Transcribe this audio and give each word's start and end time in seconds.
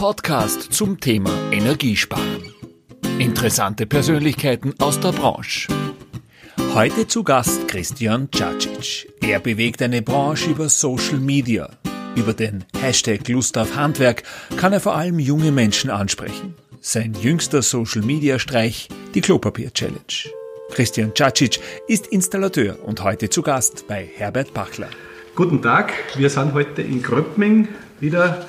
Podcast 0.00 0.72
zum 0.72 0.98
Thema 0.98 1.30
Energiesparen. 1.52 2.54
Interessante 3.18 3.84
Persönlichkeiten 3.84 4.72
aus 4.78 4.98
der 4.98 5.12
Branche. 5.12 5.68
Heute 6.72 7.06
zu 7.06 7.22
Gast 7.22 7.68
Christian 7.68 8.30
Cacic. 8.30 9.12
Er 9.20 9.40
bewegt 9.40 9.82
eine 9.82 10.00
Branche 10.00 10.52
über 10.52 10.70
Social 10.70 11.18
Media. 11.18 11.68
Über 12.16 12.32
den 12.32 12.64
Hashtag 12.78 13.28
Lust 13.28 13.58
auf 13.58 13.76
Handwerk 13.76 14.22
kann 14.56 14.72
er 14.72 14.80
vor 14.80 14.96
allem 14.96 15.18
junge 15.18 15.52
Menschen 15.52 15.90
ansprechen. 15.90 16.54
Sein 16.80 17.12
jüngster 17.20 17.60
Social 17.60 18.00
Media 18.00 18.38
Streich, 18.38 18.88
die 19.14 19.20
Klopapier 19.20 19.70
Challenge. 19.70 20.30
Christian 20.70 21.12
Cacic 21.12 21.60
ist 21.88 22.06
Installateur 22.06 22.82
und 22.86 23.04
heute 23.04 23.28
zu 23.28 23.42
Gast 23.42 23.86
bei 23.86 24.08
Herbert 24.16 24.54
Bachler. 24.54 24.88
Guten 25.34 25.60
Tag, 25.60 25.92
wir 26.16 26.30
sind 26.30 26.54
heute 26.54 26.80
in 26.80 27.02
Gröbming 27.02 27.68
wieder 28.00 28.46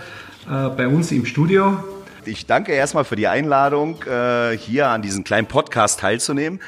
äh, 0.50 0.70
bei 0.70 0.88
uns 0.88 1.12
im 1.12 1.26
Studio. 1.26 1.84
Ich 2.26 2.46
danke 2.46 2.72
erstmal 2.74 3.04
für 3.04 3.16
die 3.16 3.28
Einladung, 3.28 4.02
äh, 4.04 4.58
hier 4.58 4.90
an 4.90 5.02
diesem 5.02 5.24
kleinen 5.24 5.48
Podcast 5.48 6.00
teilzunehmen. 6.00 6.60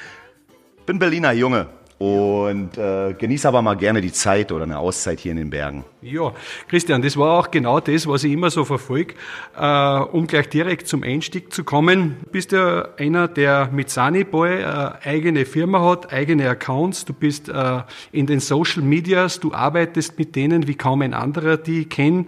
Bin 0.85 0.99
Berliner 0.99 1.31
Junge, 1.31 1.67
und 2.03 2.77
äh, 2.77 3.13
genieße 3.13 3.47
aber 3.47 3.61
mal 3.61 3.75
gerne 3.75 4.01
die 4.01 4.11
Zeit 4.11 4.51
oder 4.51 4.63
eine 4.63 4.77
Auszeit 4.77 5.21
hier 5.21 5.31
in 5.31 5.37
den 5.37 5.49
Bergen. 5.49 5.85
Ja, 6.01 6.33
Christian, 6.67 7.01
das 7.01 7.15
war 7.15 7.39
auch 7.39 7.49
genau 7.49 7.79
das, 7.79 8.07
was 8.07 8.25
ich 8.25 8.33
immer 8.33 8.49
so 8.49 8.65
verfolge, 8.65 9.13
äh, 9.57 9.99
um 10.11 10.27
gleich 10.27 10.49
direkt 10.49 10.87
zum 10.89 11.03
Einstieg 11.03 11.53
zu 11.53 11.63
kommen. 11.63 12.17
Du 12.25 12.31
bist 12.31 12.51
ja 12.51 12.89
einer, 12.97 13.29
der 13.29 13.69
mit 13.71 13.89
Sunnyboy 13.89 14.63
äh, 14.63 14.91
eigene 15.05 15.45
Firma 15.45 15.81
hat, 15.81 16.11
eigene 16.11 16.49
Accounts, 16.49 17.05
du 17.05 17.13
bist 17.13 17.47
äh, 17.47 17.81
in 18.11 18.25
den 18.25 18.41
Social 18.41 18.83
Medias, 18.83 19.39
du 19.39 19.53
arbeitest 19.53 20.19
mit 20.19 20.35
denen 20.35 20.67
wie 20.67 20.75
kaum 20.75 21.03
ein 21.03 21.13
anderer, 21.13 21.55
die 21.55 21.81
ich 21.81 21.89
kenne. 21.89 22.25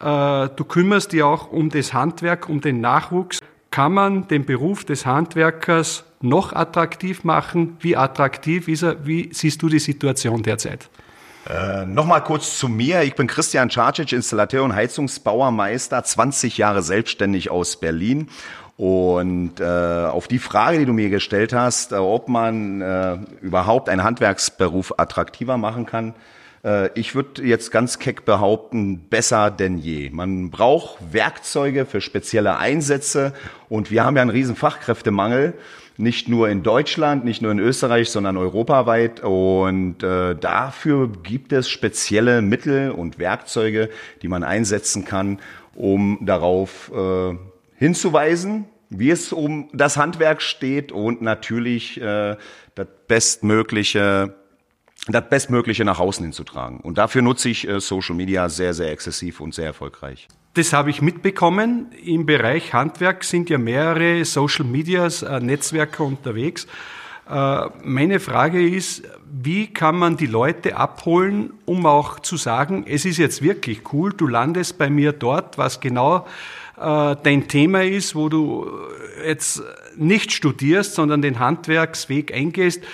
Äh, 0.00 0.48
du 0.54 0.64
kümmerst 0.64 1.12
dich 1.12 1.22
auch 1.22 1.50
um 1.50 1.70
das 1.70 1.92
Handwerk, 1.92 2.48
um 2.48 2.60
den 2.60 2.80
Nachwuchs. 2.80 3.40
Kann 3.70 3.92
man 3.92 4.28
den 4.28 4.44
Beruf 4.44 4.84
des 4.84 5.06
Handwerkers 5.06 6.04
noch 6.20 6.52
attraktiv 6.52 7.24
machen? 7.24 7.76
Wie 7.80 7.96
attraktiv 7.96 8.68
ist 8.68 8.82
er? 8.82 9.06
Wie 9.06 9.30
siehst 9.32 9.60
du 9.62 9.68
die 9.68 9.78
Situation 9.78 10.42
derzeit? 10.42 10.88
Äh, 11.48 11.86
Nochmal 11.86 12.22
kurz 12.22 12.58
zu 12.58 12.68
mir. 12.68 13.02
Ich 13.02 13.14
bin 13.14 13.26
Christian 13.26 13.68
Czarcic, 13.68 14.12
Installateur 14.12 14.64
und 14.64 14.74
Heizungsbauermeister, 14.74 16.02
20 16.02 16.58
Jahre 16.58 16.82
selbstständig 16.82 17.50
aus 17.50 17.78
Berlin. 17.78 18.28
Und 18.76 19.58
äh, 19.58 19.64
auf 19.64 20.28
die 20.28 20.38
Frage, 20.38 20.78
die 20.78 20.86
du 20.86 20.92
mir 20.92 21.10
gestellt 21.10 21.52
hast, 21.52 21.92
äh, 21.92 21.96
ob 21.96 22.28
man 22.28 22.80
äh, 22.80 23.18
überhaupt 23.40 23.88
einen 23.88 24.04
Handwerksberuf 24.04 24.94
attraktiver 24.98 25.56
machen 25.56 25.84
kann, 25.84 26.14
ich 26.94 27.14
würde 27.14 27.44
jetzt 27.44 27.70
ganz 27.70 28.00
keck 28.00 28.24
behaupten, 28.24 29.08
besser 29.08 29.50
denn 29.50 29.78
je. 29.78 30.10
Man 30.10 30.50
braucht 30.50 31.12
Werkzeuge 31.12 31.86
für 31.86 32.00
spezielle 32.00 32.56
Einsätze 32.56 33.32
und 33.68 33.90
wir 33.90 34.04
haben 34.04 34.16
ja 34.16 34.22
einen 34.22 34.30
riesen 34.30 34.56
Fachkräftemangel 34.56 35.54
nicht 35.98 36.28
nur 36.28 36.48
in 36.48 36.62
Deutschland, 36.62 37.24
nicht 37.24 37.42
nur 37.42 37.50
in 37.50 37.58
Österreich, 37.58 38.08
sondern 38.10 38.36
europaweit. 38.36 39.20
Und 39.20 40.02
äh, 40.02 40.36
dafür 40.36 41.10
gibt 41.22 41.52
es 41.52 41.68
spezielle 41.68 42.40
Mittel 42.40 42.92
und 42.92 43.18
Werkzeuge, 43.18 43.90
die 44.22 44.28
man 44.28 44.44
einsetzen 44.44 45.04
kann, 45.04 45.40
um 45.74 46.18
darauf 46.22 46.90
äh, 46.94 47.36
hinzuweisen, 47.74 48.66
wie 48.90 49.10
es 49.10 49.32
um 49.32 49.68
das 49.72 49.96
Handwerk 49.96 50.40
steht 50.40 50.92
und 50.92 51.20
natürlich 51.20 52.00
äh, 52.00 52.36
das 52.76 52.86
bestmögliche 53.08 54.34
das 55.14 55.28
Bestmögliche 55.28 55.84
nach 55.84 56.00
außen 56.00 56.24
hinzutragen. 56.24 56.80
Und 56.80 56.98
dafür 56.98 57.22
nutze 57.22 57.48
ich 57.48 57.66
äh, 57.66 57.80
Social 57.80 58.14
Media 58.14 58.48
sehr, 58.48 58.74
sehr 58.74 58.92
exzessiv 58.92 59.40
und 59.40 59.54
sehr 59.54 59.66
erfolgreich. 59.66 60.28
Das 60.54 60.72
habe 60.72 60.90
ich 60.90 61.02
mitbekommen. 61.02 61.86
Im 62.04 62.26
Bereich 62.26 62.74
Handwerk 62.74 63.24
sind 63.24 63.48
ja 63.50 63.58
mehrere 63.58 64.24
Social 64.24 64.64
Medias, 64.64 65.22
äh, 65.22 65.40
Netzwerke 65.40 66.02
unterwegs. 66.02 66.66
Äh, 67.28 67.66
meine 67.82 68.20
Frage 68.20 68.66
ist, 68.68 69.02
wie 69.30 69.68
kann 69.68 69.96
man 69.96 70.16
die 70.16 70.26
Leute 70.26 70.76
abholen, 70.76 71.52
um 71.64 71.86
auch 71.86 72.20
zu 72.20 72.36
sagen, 72.36 72.84
es 72.88 73.04
ist 73.04 73.18
jetzt 73.18 73.42
wirklich 73.42 73.92
cool, 73.92 74.12
du 74.12 74.26
landest 74.26 74.78
bei 74.78 74.90
mir 74.90 75.12
dort, 75.12 75.58
was 75.58 75.80
genau 75.80 76.26
dein 76.80 77.48
Thema 77.48 77.82
ist, 77.82 78.14
wo 78.14 78.28
du 78.28 78.70
jetzt 79.26 79.64
nicht 79.96 80.30
studierst, 80.30 80.94
sondern 80.94 81.22
den 81.22 81.40
Handwerksweg 81.40 82.32
eingehst. 82.32 82.84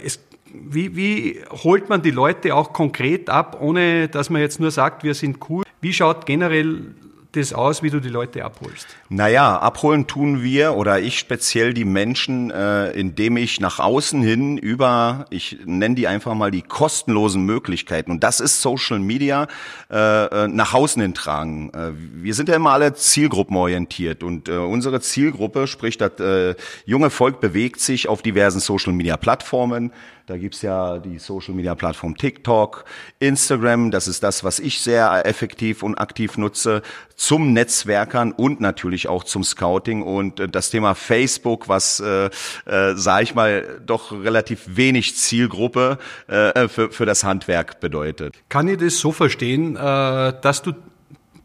Es 0.00 0.20
wie, 0.54 0.96
wie 0.96 1.40
holt 1.50 1.88
man 1.88 2.02
die 2.02 2.10
Leute 2.10 2.54
auch 2.54 2.72
konkret 2.72 3.28
ab, 3.28 3.58
ohne 3.60 4.08
dass 4.08 4.30
man 4.30 4.40
jetzt 4.40 4.60
nur 4.60 4.70
sagt, 4.70 5.02
wir 5.04 5.14
sind 5.14 5.38
cool? 5.48 5.64
Wie 5.80 5.92
schaut 5.92 6.26
generell 6.26 6.94
das 7.36 7.52
aus, 7.52 7.82
wie 7.82 7.90
du 7.90 8.00
die 8.00 8.08
Leute 8.08 8.44
abholst? 8.44 8.86
Naja, 9.08 9.58
abholen 9.58 10.06
tun 10.06 10.42
wir 10.42 10.74
oder 10.74 11.00
ich 11.00 11.18
speziell 11.18 11.74
die 11.74 11.84
Menschen, 11.84 12.50
äh, 12.50 12.90
indem 12.90 13.36
ich 13.36 13.60
nach 13.60 13.78
außen 13.78 14.22
hin 14.22 14.58
über, 14.58 15.26
ich 15.30 15.58
nenne 15.64 15.94
die 15.94 16.06
einfach 16.06 16.34
mal 16.34 16.50
die 16.50 16.62
kostenlosen 16.62 17.44
Möglichkeiten 17.44 18.10
und 18.10 18.24
das 18.24 18.40
ist 18.40 18.62
Social 18.62 18.98
Media, 18.98 19.48
äh, 19.90 20.44
äh 20.44 20.48
nach 20.48 20.74
außen 20.74 21.00
hin 21.02 21.14
tragen. 21.14 21.70
Äh, 21.74 21.92
wir 21.96 22.34
sind 22.34 22.48
ja 22.48 22.56
immer 22.56 22.70
alle 22.72 22.94
zielgruppenorientiert 22.94 24.22
und 24.22 24.48
äh, 24.48 24.52
unsere 24.52 25.00
Zielgruppe, 25.00 25.66
sprich 25.66 25.98
das 25.98 26.18
äh, 26.20 26.54
junge 26.84 27.10
Volk 27.10 27.40
bewegt 27.40 27.80
sich 27.80 28.08
auf 28.08 28.22
diversen 28.22 28.60
Social 28.60 28.92
Media 28.92 29.16
Plattformen. 29.16 29.92
Da 30.26 30.38
gibt's 30.38 30.62
ja 30.62 30.98
die 30.98 31.18
Social-Media-Plattform 31.18 32.16
TikTok, 32.16 32.86
Instagram, 33.18 33.90
das 33.90 34.08
ist 34.08 34.22
das, 34.22 34.42
was 34.42 34.58
ich 34.58 34.80
sehr 34.80 35.26
effektiv 35.26 35.82
und 35.82 35.96
aktiv 35.96 36.38
nutze, 36.38 36.80
zum 37.14 37.52
Netzwerkern 37.52 38.32
und 38.32 38.58
natürlich 38.58 39.06
auch 39.06 39.24
zum 39.24 39.44
Scouting. 39.44 40.02
Und 40.02 40.40
äh, 40.40 40.48
das 40.48 40.70
Thema 40.70 40.94
Facebook, 40.94 41.68
was, 41.68 42.00
äh, 42.00 42.30
äh, 42.64 42.94
sage 42.94 43.24
ich 43.24 43.34
mal, 43.34 43.82
doch 43.84 44.12
relativ 44.12 44.62
wenig 44.66 45.14
Zielgruppe 45.14 45.98
äh, 46.26 46.68
für, 46.68 46.90
für 46.90 47.04
das 47.04 47.22
Handwerk 47.22 47.80
bedeutet. 47.80 48.34
Kann 48.48 48.66
ich 48.68 48.78
das 48.78 48.98
so 48.98 49.12
verstehen, 49.12 49.76
äh, 49.76 50.32
dass 50.40 50.62
du 50.62 50.72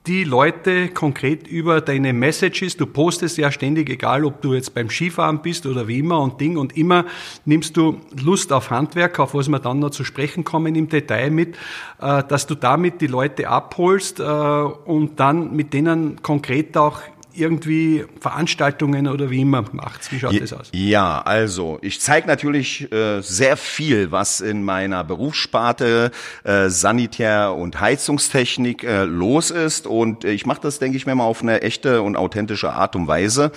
die 0.08 0.24
Leute 0.24 0.90
konkret 0.90 1.48
über 1.48 1.82
deine 1.82 2.14
Messages. 2.14 2.78
Du 2.78 2.86
postest 2.86 3.38
ja 3.38 3.52
ständig, 3.52 3.90
egal 3.90 4.26
ob 4.26 4.42
du 4.42 4.54
jetzt 4.54 4.74
beim 4.74 4.90
Skifahren 4.90 5.42
bist 5.42 5.66
oder 5.66 5.88
wie 5.88 6.00
immer 6.00 6.22
und 6.22 6.40
Ding 6.40 6.58
und 6.58 6.78
immer 6.78 7.06
nimmst 7.46 7.78
du 7.78 8.00
Lust 8.22 8.54
auf 8.54 8.70
Handwerk, 8.72 9.20
auf 9.20 9.34
was 9.34 9.50
wir 9.50 9.60
dann 9.60 9.80
noch 9.80 9.92
zu 9.92 10.04
sprechen 10.04 10.44
kommen 10.44 10.76
im 10.76 10.90
Detail 10.90 11.30
mit, 11.32 11.56
äh, 12.02 12.24
dass 12.24 12.48
du 12.48 12.56
damit 12.56 13.02
die 13.02 13.08
Leute 13.08 13.50
abholst 13.50 14.20
äh, 14.20 14.24
und 14.24 15.20
dann 15.20 15.56
mit 15.56 15.74
denen 15.74 16.22
konkret 16.22 16.78
auch 16.78 17.02
irgendwie 17.40 18.06
Veranstaltungen 18.20 19.08
oder 19.08 19.30
wie 19.30 19.42
immer 19.42 19.64
macht? 19.72 20.12
Wie 20.12 20.20
schaut 20.20 20.34
ja, 20.34 20.40
das 20.40 20.54
aus? 20.54 20.70
Ja, 20.74 21.22
also 21.22 21.80
ich 21.82 22.02
zeige 22.02 22.28
natürlich 22.28 22.92
äh, 22.92 23.22
sehr 23.22 23.58
viel, 23.58 24.12
was 24.12 24.42
in 24.42 24.64
meiner 24.64 25.04
Berufssparte 25.04 26.12
äh, 26.44 26.70
Sanitär- 26.70 27.56
und 27.56 27.80
Heizungstechnik 27.80 28.84
äh, 28.84 29.04
los 29.06 29.52
ist 29.52 29.88
und 29.88 30.26
ich 30.26 30.46
mache 30.46 30.62
das, 30.62 30.80
denke 30.80 30.98
ich 30.98 31.06
mir 31.06 31.16
mal, 31.16 31.24
auf 31.24 31.42
eine 31.42 31.62
echte 31.62 32.02
und 32.02 32.16
authentische 32.16 32.74
Art 32.74 32.96
und 32.96 33.08
Weise. 33.08 33.52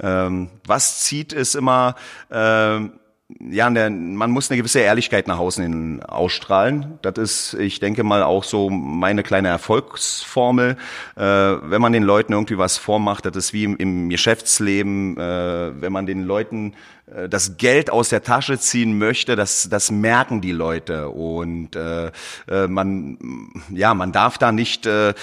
Ähm, 0.00 0.48
was 0.66 1.02
zieht, 1.02 1.32
ist 1.32 1.54
immer... 1.54 1.94
Äh, 2.30 2.80
ja, 3.28 3.68
man 3.68 4.30
muss 4.30 4.50
eine 4.50 4.58
gewisse 4.58 4.78
Ehrlichkeit 4.78 5.26
nach 5.26 5.38
außen 5.38 5.62
hin 5.62 6.02
ausstrahlen. 6.04 6.98
Das 7.02 7.18
ist, 7.18 7.54
ich 7.54 7.80
denke 7.80 8.04
mal, 8.04 8.22
auch 8.22 8.44
so 8.44 8.70
meine 8.70 9.24
kleine 9.24 9.48
Erfolgsformel. 9.48 10.76
Äh, 11.16 11.22
wenn 11.22 11.80
man 11.80 11.92
den 11.92 12.04
Leuten 12.04 12.32
irgendwie 12.32 12.56
was 12.56 12.78
vormacht, 12.78 13.24
das 13.26 13.34
ist 13.36 13.52
wie 13.52 13.64
im, 13.64 13.76
im 13.78 14.10
Geschäftsleben, 14.10 15.16
äh, 15.16 15.80
wenn 15.80 15.92
man 15.92 16.06
den 16.06 16.22
Leuten 16.22 16.74
das 17.28 17.56
Geld 17.56 17.90
aus 17.90 18.08
der 18.08 18.22
Tasche 18.22 18.58
ziehen 18.58 18.98
möchte, 18.98 19.36
das, 19.36 19.68
das 19.70 19.92
merken 19.92 20.40
die 20.40 20.52
Leute 20.52 21.08
und 21.08 21.76
äh, 21.76 22.10
äh 22.48 22.66
man, 22.66 23.52
ja, 23.70 23.94
man 23.94 24.10
darf 24.10 24.38
da 24.38 24.50
nicht 24.50 24.86
äh, 24.86 25.10
äh, 25.10 25.14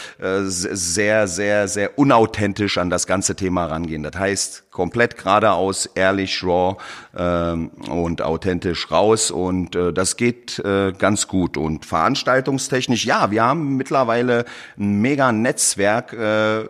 sehr, 0.45 1.27
sehr, 1.27 1.67
sehr 1.67 1.99
unauthentisch 1.99 2.77
an 2.77 2.89
das 2.89 3.05
ganze 3.05 3.35
Thema 3.35 3.65
rangehen. 3.65 4.03
Das 4.03 4.15
heißt, 4.15 4.71
komplett 4.71 5.17
geradeaus, 5.17 5.85
ehrlich, 5.85 6.43
raw 6.43 6.77
äh, 7.13 7.89
und 7.89 8.21
authentisch 8.21 8.91
raus 8.91 9.31
und 9.31 9.75
äh, 9.75 9.93
das 9.93 10.17
geht 10.17 10.59
äh, 10.59 10.91
ganz 10.91 11.27
gut. 11.27 11.57
Und 11.57 11.85
veranstaltungstechnisch, 11.85 13.05
ja, 13.05 13.31
wir 13.31 13.43
haben 13.43 13.77
mittlerweile 13.77 14.45
ein 14.77 15.01
mega 15.01 15.31
Netzwerk 15.31 16.13
äh, 16.13 16.65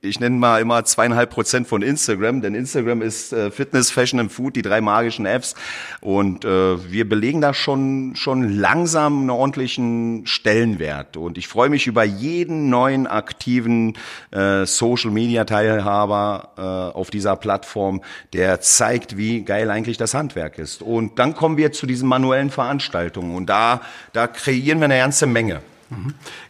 ich 0.00 0.18
nenne 0.18 0.36
mal 0.36 0.60
immer 0.60 0.84
zweieinhalb 0.84 1.30
Prozent 1.30 1.68
von 1.68 1.82
Instagram, 1.82 2.42
denn 2.42 2.54
Instagram 2.54 3.02
ist 3.02 3.32
äh, 3.32 3.50
Fitness, 3.50 3.90
Fashion 3.90 4.18
und 4.18 4.30
Food, 4.30 4.56
die 4.56 4.62
drei 4.62 4.80
magischen 4.80 5.26
Apps. 5.26 5.54
Und 6.00 6.44
äh, 6.44 6.90
wir 6.90 7.08
belegen 7.08 7.40
da 7.40 7.54
schon, 7.54 8.16
schon 8.16 8.58
langsam 8.58 9.20
einen 9.20 9.30
ordentlichen 9.30 10.26
Stellenwert. 10.26 11.16
Und 11.16 11.38
ich 11.38 11.46
freue 11.46 11.68
mich 11.68 11.86
über 11.86 12.02
jeden 12.02 12.70
neuen 12.70 13.06
aktiven 13.06 13.96
äh, 14.32 14.66
Social-Media-Teilhaber 14.66 16.52
äh, 16.56 16.96
auf 16.96 17.10
dieser 17.10 17.36
Plattform, 17.36 18.02
der 18.32 18.60
zeigt, 18.60 19.16
wie 19.16 19.42
geil 19.42 19.70
eigentlich 19.70 19.96
das 19.96 20.14
Handwerk 20.14 20.58
ist. 20.58 20.82
Und 20.82 21.18
dann 21.18 21.34
kommen 21.34 21.56
wir 21.56 21.72
zu 21.72 21.86
diesen 21.86 22.08
manuellen 22.08 22.50
Veranstaltungen. 22.50 23.34
Und 23.34 23.46
da, 23.46 23.80
da 24.12 24.26
kreieren 24.26 24.80
wir 24.80 24.86
eine 24.86 24.98
ganze 24.98 25.26
Menge. 25.26 25.60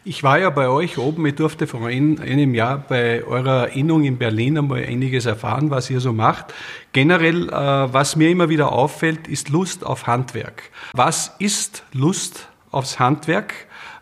Ich 0.03 0.23
war 0.23 0.37
ja 0.37 0.49
bei 0.49 0.67
euch 0.67 0.97
oben, 0.97 1.25
ich 1.25 1.35
durfte 1.35 1.65
vor 1.65 1.87
einem 1.87 2.53
Jahr 2.53 2.77
bei 2.77 3.23
eurer 3.23 3.69
Innung 3.69 4.03
in 4.03 4.17
Berlin 4.17 4.57
einmal 4.57 4.83
einiges 4.83 5.25
erfahren, 5.25 5.69
was 5.69 5.89
ihr 5.89 6.01
so 6.01 6.11
macht. 6.11 6.53
Generell, 6.91 7.49
äh, 7.49 7.53
was 7.53 8.15
mir 8.15 8.29
immer 8.29 8.49
wieder 8.49 8.71
auffällt, 8.71 9.27
ist 9.27 9.49
Lust 9.49 9.85
auf 9.85 10.07
Handwerk. 10.07 10.63
Was 10.93 11.35
ist 11.39 11.83
Lust 11.93 12.49
aufs 12.71 12.99
Handwerk? 12.99 13.53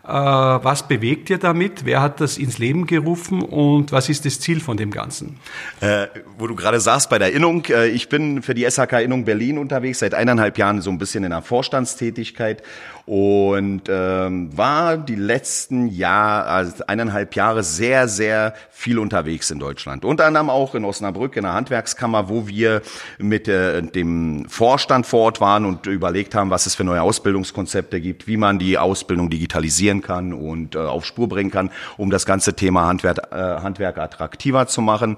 Äh, 0.08 0.10
was 0.10 0.88
bewegt 0.88 1.28
ihr 1.28 1.36
damit? 1.36 1.84
Wer 1.84 2.00
hat 2.00 2.22
das 2.22 2.38
ins 2.38 2.56
Leben 2.56 2.86
gerufen 2.86 3.42
und 3.42 3.92
was 3.92 4.08
ist 4.08 4.24
das 4.24 4.40
Ziel 4.40 4.58
von 4.58 4.78
dem 4.78 4.90
Ganzen? 4.90 5.38
Äh, 5.80 6.06
wo 6.38 6.46
du 6.46 6.54
gerade 6.54 6.80
sagst 6.80 7.10
bei 7.10 7.18
der 7.18 7.34
Innung, 7.34 7.66
äh, 7.66 7.88
ich 7.88 8.08
bin 8.08 8.40
für 8.40 8.54
die 8.54 8.64
SHK 8.64 9.00
Innung 9.02 9.26
Berlin 9.26 9.58
unterwegs, 9.58 9.98
seit 9.98 10.14
eineinhalb 10.14 10.56
Jahren 10.56 10.80
so 10.80 10.90
ein 10.90 10.96
bisschen 10.96 11.24
in 11.24 11.30
der 11.30 11.42
Vorstandstätigkeit 11.42 12.62
und 13.04 13.82
ähm, 13.88 14.56
war 14.56 14.96
die 14.96 15.14
letzten 15.14 15.88
Jahr, 15.88 16.46
also 16.46 16.84
eineinhalb 16.86 17.36
Jahre 17.36 17.62
sehr, 17.62 18.08
sehr 18.08 18.54
viel 18.70 18.98
unterwegs 18.98 19.50
in 19.50 19.58
Deutschland. 19.58 20.06
Unter 20.06 20.24
anderem 20.24 20.48
auch 20.48 20.74
in 20.74 20.86
Osnabrück 20.86 21.36
in 21.36 21.42
der 21.42 21.52
Handwerkskammer, 21.52 22.30
wo 22.30 22.48
wir 22.48 22.80
mit 23.18 23.46
äh, 23.46 23.82
dem 23.82 24.46
Vorstand 24.48 25.04
vor 25.04 25.20
Ort 25.20 25.40
waren 25.42 25.66
und 25.66 25.86
überlegt 25.86 26.34
haben, 26.34 26.48
was 26.48 26.64
es 26.64 26.74
für 26.74 26.84
neue 26.84 27.02
Ausbildungskonzepte 27.02 28.00
gibt, 28.00 28.26
wie 28.26 28.38
man 28.38 28.58
die 28.58 28.78
Ausbildung 28.78 29.28
digitalisieren 29.28 29.97
kann 30.02 30.32
und 30.32 30.74
äh, 30.74 30.78
auf 30.78 31.04
Spur 31.04 31.28
bringen 31.28 31.50
kann, 31.50 31.70
um 31.96 32.10
das 32.10 32.26
ganze 32.26 32.54
Thema 32.54 32.86
Handwerk, 32.86 33.18
äh, 33.30 33.36
Handwerk 33.36 33.98
attraktiver 33.98 34.66
zu 34.66 34.82
machen. 34.82 35.16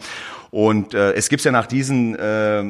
Und 0.51 0.95
äh, 0.95 1.13
es 1.13 1.29
gibt 1.29 1.45
ja 1.45 1.53
nach 1.53 1.67
diesen 1.67 2.17
äh, 2.17 2.65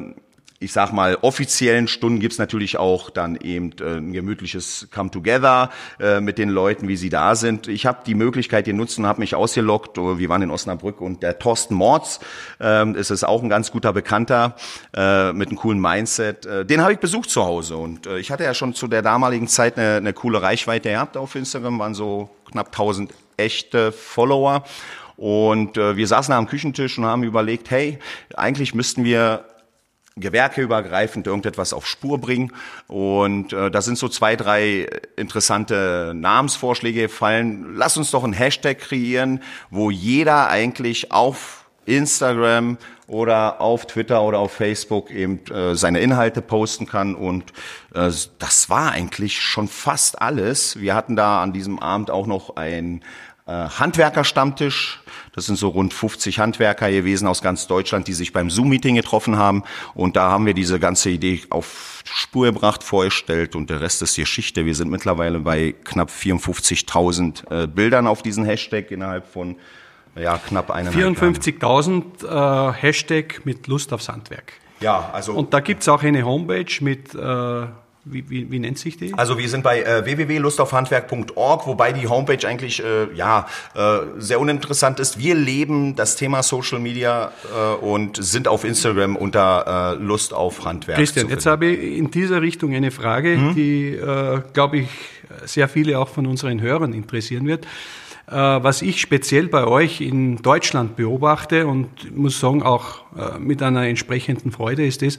ich 0.63 0.75
sag 0.75 0.93
mal, 0.93 1.17
offiziellen 1.23 1.89
Stunden 1.89 2.21
gibt's 2.21 2.37
natürlich 2.37 2.77
auch 2.77 3.09
dann 3.09 3.37
eben 3.37 3.73
äh, 3.81 3.97
ein 3.97 4.13
gemütliches 4.13 4.89
Come-Together 4.95 5.71
äh, 5.99 6.21
mit 6.21 6.37
den 6.37 6.51
Leuten, 6.51 6.87
wie 6.87 6.99
sie 6.99 7.09
da 7.09 7.35
sind. 7.35 7.67
Ich 7.67 7.87
habe 7.87 8.01
die 8.07 8.15
Möglichkeit 8.15 8.67
die 8.67 8.75
nutzen, 8.75 9.07
habe 9.07 9.21
mich 9.21 9.35
ausgelockt. 9.35 9.97
Wir 9.97 10.29
waren 10.29 10.43
in 10.43 10.51
Osnabrück 10.51 11.01
und 11.01 11.23
der 11.23 11.39
Thorsten 11.39 11.75
Mords 11.75 12.21
äh, 12.61 12.91
ist 12.93 13.11
es 13.11 13.25
auch 13.25 13.43
ein 13.43 13.49
ganz 13.49 13.71
guter 13.73 13.95
Bekannter 13.95 14.55
äh, 14.95 15.33
mit 15.33 15.49
einem 15.49 15.57
coolen 15.57 15.81
Mindset. 15.81 16.45
Äh, 16.45 16.67
den 16.67 16.83
habe 16.83 16.93
ich 16.93 16.99
besucht 16.99 17.31
zu 17.31 17.43
Hause 17.43 17.79
und 17.79 18.07
äh, 18.07 18.19
ich 18.19 18.31
hatte 18.31 18.45
ja 18.45 18.53
schon 18.53 18.75
zu 18.75 18.87
der 18.87 19.01
damaligen 19.01 19.49
Zeit 19.49 19.79
eine, 19.79 19.97
eine 19.97 20.13
coole 20.13 20.43
Reichweite 20.43 20.91
gehabt 20.91 21.17
auf 21.17 21.37
Instagram, 21.37 21.79
waren 21.79 21.95
so 21.95 22.29
knapp 22.51 22.67
1000 22.67 23.15
echte 23.39 23.93
Follower. 23.93 24.63
Und 25.17 25.77
äh, 25.77 25.97
wir 25.97 26.07
saßen 26.07 26.33
am 26.33 26.47
Küchentisch 26.47 26.97
und 26.97 27.05
haben 27.05 27.23
überlegt, 27.25 27.71
hey, 27.71 27.99
eigentlich 28.35 28.75
müssten 28.75 29.05
wir 29.05 29.45
gewerkeübergreifend 30.17 31.27
irgendetwas 31.27 31.73
auf 31.73 31.87
Spur 31.87 32.19
bringen. 32.19 32.53
Und 32.87 33.53
äh, 33.53 33.71
da 33.71 33.83
sind 33.83 33.99
so 33.99 34.09
zwei, 34.09 34.37
drei 34.37 34.89
interessante 35.17 36.13
Namensvorschläge 36.15 37.03
gefallen. 37.03 37.75
Lass 37.75 37.97
uns 37.97 38.11
doch 38.11 38.25
einen 38.25 38.33
Hashtag 38.33 38.79
kreieren, 38.79 39.43
wo 39.71 39.91
jeder 39.91 40.49
eigentlich 40.49 41.13
auf 41.13 41.61
Instagram 41.87 42.79
oder 43.07 43.61
auf 43.61 43.87
Twitter 43.87 44.23
oder 44.23 44.39
auf 44.39 44.53
Facebook 44.53 45.11
eben 45.11 45.45
äh, 45.47 45.75
seine 45.75 46.01
Inhalte 46.01 46.43
posten 46.43 46.87
kann. 46.87 47.17
Und 47.17 47.51
äh, 47.93 48.11
das 48.39 48.71
war 48.71 48.93
eigentlich 48.93 49.41
schon 49.41 49.67
fast 49.67 50.23
alles. 50.23 50.79
Wir 50.79 50.95
hatten 50.95 51.17
da 51.17 51.43
an 51.43 51.53
diesem 51.53 51.81
Abend 51.81 52.11
auch 52.11 52.27
noch 52.27 52.57
ein 52.57 53.03
Handwerkerstammtisch 53.51 55.01
das 55.33 55.47
sind 55.47 55.57
so 55.57 55.69
rund 55.69 55.95
50 55.95 56.39
Handwerker 56.39 56.91
gewesen 56.91 57.29
aus 57.29 57.41
ganz 57.41 57.67
Deutschland, 57.67 58.09
die 58.09 58.13
sich 58.15 58.33
beim 58.33 58.51
Zoom-Meeting 58.51 58.97
getroffen 58.97 59.37
haben. 59.39 59.63
Und 59.95 60.17
da 60.17 60.31
haben 60.31 60.47
wir 60.47 60.55
diese 60.55 60.81
ganze 60.81 61.11
Idee 61.11 61.43
auf 61.51 62.03
Spur 62.05 62.47
gebracht, 62.47 62.83
vorgestellt 62.83 63.55
und 63.55 63.71
der 63.71 63.81
Rest 63.81 64.03
ist 64.03 64.17
Geschichte. 64.17 64.67
Wir 64.67 64.75
sind 64.75 64.91
mittlerweile 64.91 65.41
bei 65.41 65.75
knapp 65.85 66.11
54.000 66.11 67.65
äh, 67.65 67.67
Bildern 67.69 68.07
auf 68.07 68.23
diesen 68.23 68.45
Hashtag 68.45 68.91
innerhalb 68.91 69.27
von 69.27 69.57
ja, 70.17 70.39
knapp 70.39 70.73
einer 70.73 70.91
54.000 70.91 72.71
äh, 72.71 72.73
Hashtag 72.73 73.43
mit 73.45 73.69
Lust 73.69 73.93
aufs 73.93 74.09
Handwerk. 74.09 74.55
Ja, 74.81 75.11
also. 75.13 75.35
Und 75.35 75.55
da 75.55 75.61
gibt's 75.61 75.89
auch 75.89 76.03
eine 76.03 76.25
Homepage 76.25 76.73
mit 76.81 77.15
äh, 77.15 77.67
wie, 78.05 78.29
wie, 78.31 78.51
wie 78.51 78.59
nennt 78.59 78.79
sich 78.79 78.97
die? 78.97 79.13
Also 79.15 79.37
wir 79.37 79.49
sind 79.49 79.63
bei 79.63 79.83
äh, 79.83 80.05
www.lustaufhandwerk.org, 80.05 81.67
wobei 81.67 81.93
die 81.93 82.09
Homepage 82.09 82.47
eigentlich 82.47 82.83
äh, 82.83 83.13
ja 83.15 83.47
äh, 83.75 83.99
sehr 84.19 84.41
uninteressant 84.41 85.01
ist. 85.01 85.19
Wir 85.19 85.35
leben 85.35 85.97
das 85.97 86.17
Thema 86.17 86.43
Social 86.43 86.79
Media 86.79 87.33
äh, 87.55 87.75
und 87.85 88.17
sind 88.23 88.49
auf 88.49 88.65
Instagram 88.65 89.17
unter 89.17 89.97
äh, 89.99 90.03
Lust 90.03 90.33
auf 90.33 90.65
Handwerk. 90.65 90.97
Christian, 90.97 91.29
jetzt 91.29 91.45
habe 91.45 91.67
ich 91.67 91.99
in 91.99 92.11
dieser 92.11 92.41
Richtung 92.41 92.75
eine 92.75 92.91
Frage, 92.91 93.37
mhm. 93.37 93.55
die, 93.55 93.89
äh, 93.89 94.41
glaube 94.55 94.79
ich, 94.79 94.89
sehr 95.45 95.69
viele 95.69 95.99
auch 95.99 96.09
von 96.09 96.27
unseren 96.27 96.61
Hörern 96.61 96.93
interessieren 96.93 97.47
wird. 97.47 97.67
Was 98.27 98.83
ich 98.83 99.01
speziell 99.01 99.49
bei 99.49 99.65
euch 99.65 100.01
in 100.01 100.37
Deutschland 100.37 100.95
beobachte 100.95 101.67
und 101.67 102.17
muss 102.17 102.39
sagen 102.39 102.63
auch 102.63 103.03
mit 103.41 103.61
einer 103.61 103.87
entsprechenden 103.87 104.53
Freude 104.53 104.87
ist 104.87 105.03
es, 105.03 105.19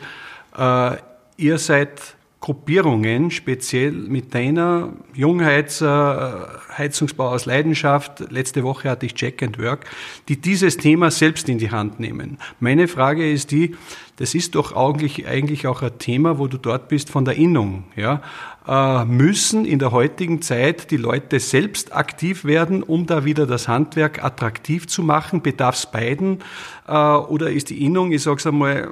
ihr 1.37 1.57
seid 1.57 2.15
Gruppierungen, 2.41 3.29
speziell 3.29 3.91
mit 3.91 4.33
deiner 4.33 4.93
Jungheizer, 5.13 6.59
äh, 6.71 6.77
Heizungsbau 6.79 7.29
aus 7.29 7.45
Leidenschaft, 7.45 8.31
letzte 8.31 8.63
Woche 8.63 8.89
hatte 8.89 9.05
ich 9.05 9.13
Check 9.13 9.43
and 9.43 9.59
Work, 9.59 9.85
die 10.27 10.41
dieses 10.41 10.77
Thema 10.77 11.11
selbst 11.11 11.47
in 11.49 11.59
die 11.59 11.69
Hand 11.69 11.99
nehmen. 11.99 12.39
Meine 12.59 12.87
Frage 12.87 13.31
ist 13.31 13.51
die, 13.51 13.75
das 14.15 14.33
ist 14.33 14.55
doch 14.55 14.75
eigentlich, 14.75 15.27
eigentlich 15.27 15.67
auch 15.67 15.83
ein 15.83 15.99
Thema, 15.99 16.39
wo 16.39 16.47
du 16.47 16.57
dort 16.57 16.87
bist 16.87 17.11
von 17.11 17.25
der 17.25 17.35
Innung, 17.35 17.83
ja. 17.95 18.21
Äh, 18.67 19.05
müssen 19.05 19.65
in 19.65 19.79
der 19.79 19.91
heutigen 19.91 20.41
Zeit 20.43 20.91
die 20.91 20.97
Leute 20.97 21.39
selbst 21.39 21.95
aktiv 21.95 22.45
werden, 22.45 22.83
um 22.83 23.07
da 23.07 23.25
wieder 23.25 23.47
das 23.47 23.67
Handwerk 23.67 24.23
attraktiv 24.23 24.87
zu 24.87 25.01
machen? 25.01 25.41
Bedarf 25.41 25.75
es 25.75 25.85
beiden? 25.91 26.39
Äh, 26.87 26.93
oder 26.93 27.51
ist 27.51 27.69
die 27.69 27.83
Innung, 27.83 28.11
ich 28.11 28.21
sage 28.21 28.37
es 28.37 28.45
einmal, 28.45 28.89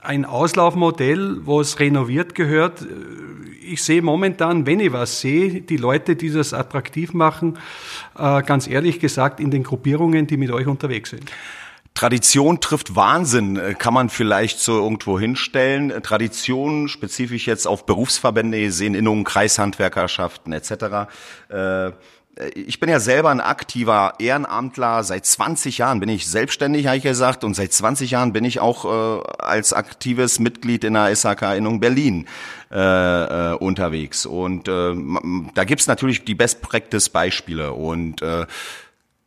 ein 0.00 0.24
Auslaufmodell, 0.24 1.38
was 1.44 1.80
renoviert 1.80 2.34
gehört. 2.34 2.86
Ich 3.62 3.82
sehe 3.82 4.00
momentan, 4.00 4.66
wenn 4.66 4.80
ich 4.80 4.92
was 4.92 5.20
sehe, 5.20 5.60
die 5.60 5.76
Leute, 5.76 6.16
die 6.16 6.30
das 6.30 6.54
attraktiv 6.54 7.12
machen, 7.12 7.58
äh, 8.16 8.42
ganz 8.42 8.66
ehrlich 8.66 9.00
gesagt, 9.00 9.40
in 9.40 9.50
den 9.50 9.62
Gruppierungen, 9.62 10.26
die 10.26 10.36
mit 10.36 10.50
euch 10.50 10.66
unterwegs 10.66 11.10
sind. 11.10 11.30
Tradition 11.94 12.60
trifft 12.60 12.94
Wahnsinn, 12.94 13.56
äh, 13.56 13.74
kann 13.74 13.92
man 13.92 14.08
vielleicht 14.08 14.60
so 14.60 14.78
irgendwo 14.78 15.18
hinstellen. 15.18 15.92
Tradition, 16.02 16.88
spezifisch 16.88 17.46
jetzt 17.46 17.66
auf 17.66 17.84
Berufsverbände 17.86 18.60
gesehen, 18.60 18.94
Innungen, 18.94 19.24
Kreishandwerkerschaften 19.24 20.52
etc. 20.52 21.10
Äh, 22.38 22.48
ich 22.50 22.80
bin 22.80 22.88
ja 22.88 23.00
selber 23.00 23.30
ein 23.30 23.40
aktiver 23.40 24.14
Ehrenamtler. 24.18 25.04
Seit 25.04 25.26
20 25.26 25.78
Jahren 25.78 26.00
bin 26.00 26.08
ich 26.08 26.26
selbstständig, 26.26 26.86
habe 26.86 26.96
ich 26.96 27.02
gesagt, 27.02 27.44
und 27.44 27.54
seit 27.54 27.72
20 27.72 28.10
Jahren 28.10 28.32
bin 28.32 28.44
ich 28.44 28.60
auch 28.60 28.84
äh, 28.84 29.22
als 29.38 29.72
aktives 29.72 30.38
Mitglied 30.38 30.84
in 30.84 30.94
der 30.94 31.14
SHK-Innung 31.14 31.80
Berlin 31.80 32.26
äh, 32.70 32.78
äh, 32.78 33.54
unterwegs. 33.54 34.26
Und 34.26 34.68
äh, 34.68 34.94
da 35.54 35.64
gibt's 35.64 35.86
natürlich 35.86 36.24
die 36.24 36.34
Best 36.34 36.62
Practice 36.62 37.08
Beispiele 37.08 37.72
und 37.72 38.22
äh, 38.22 38.46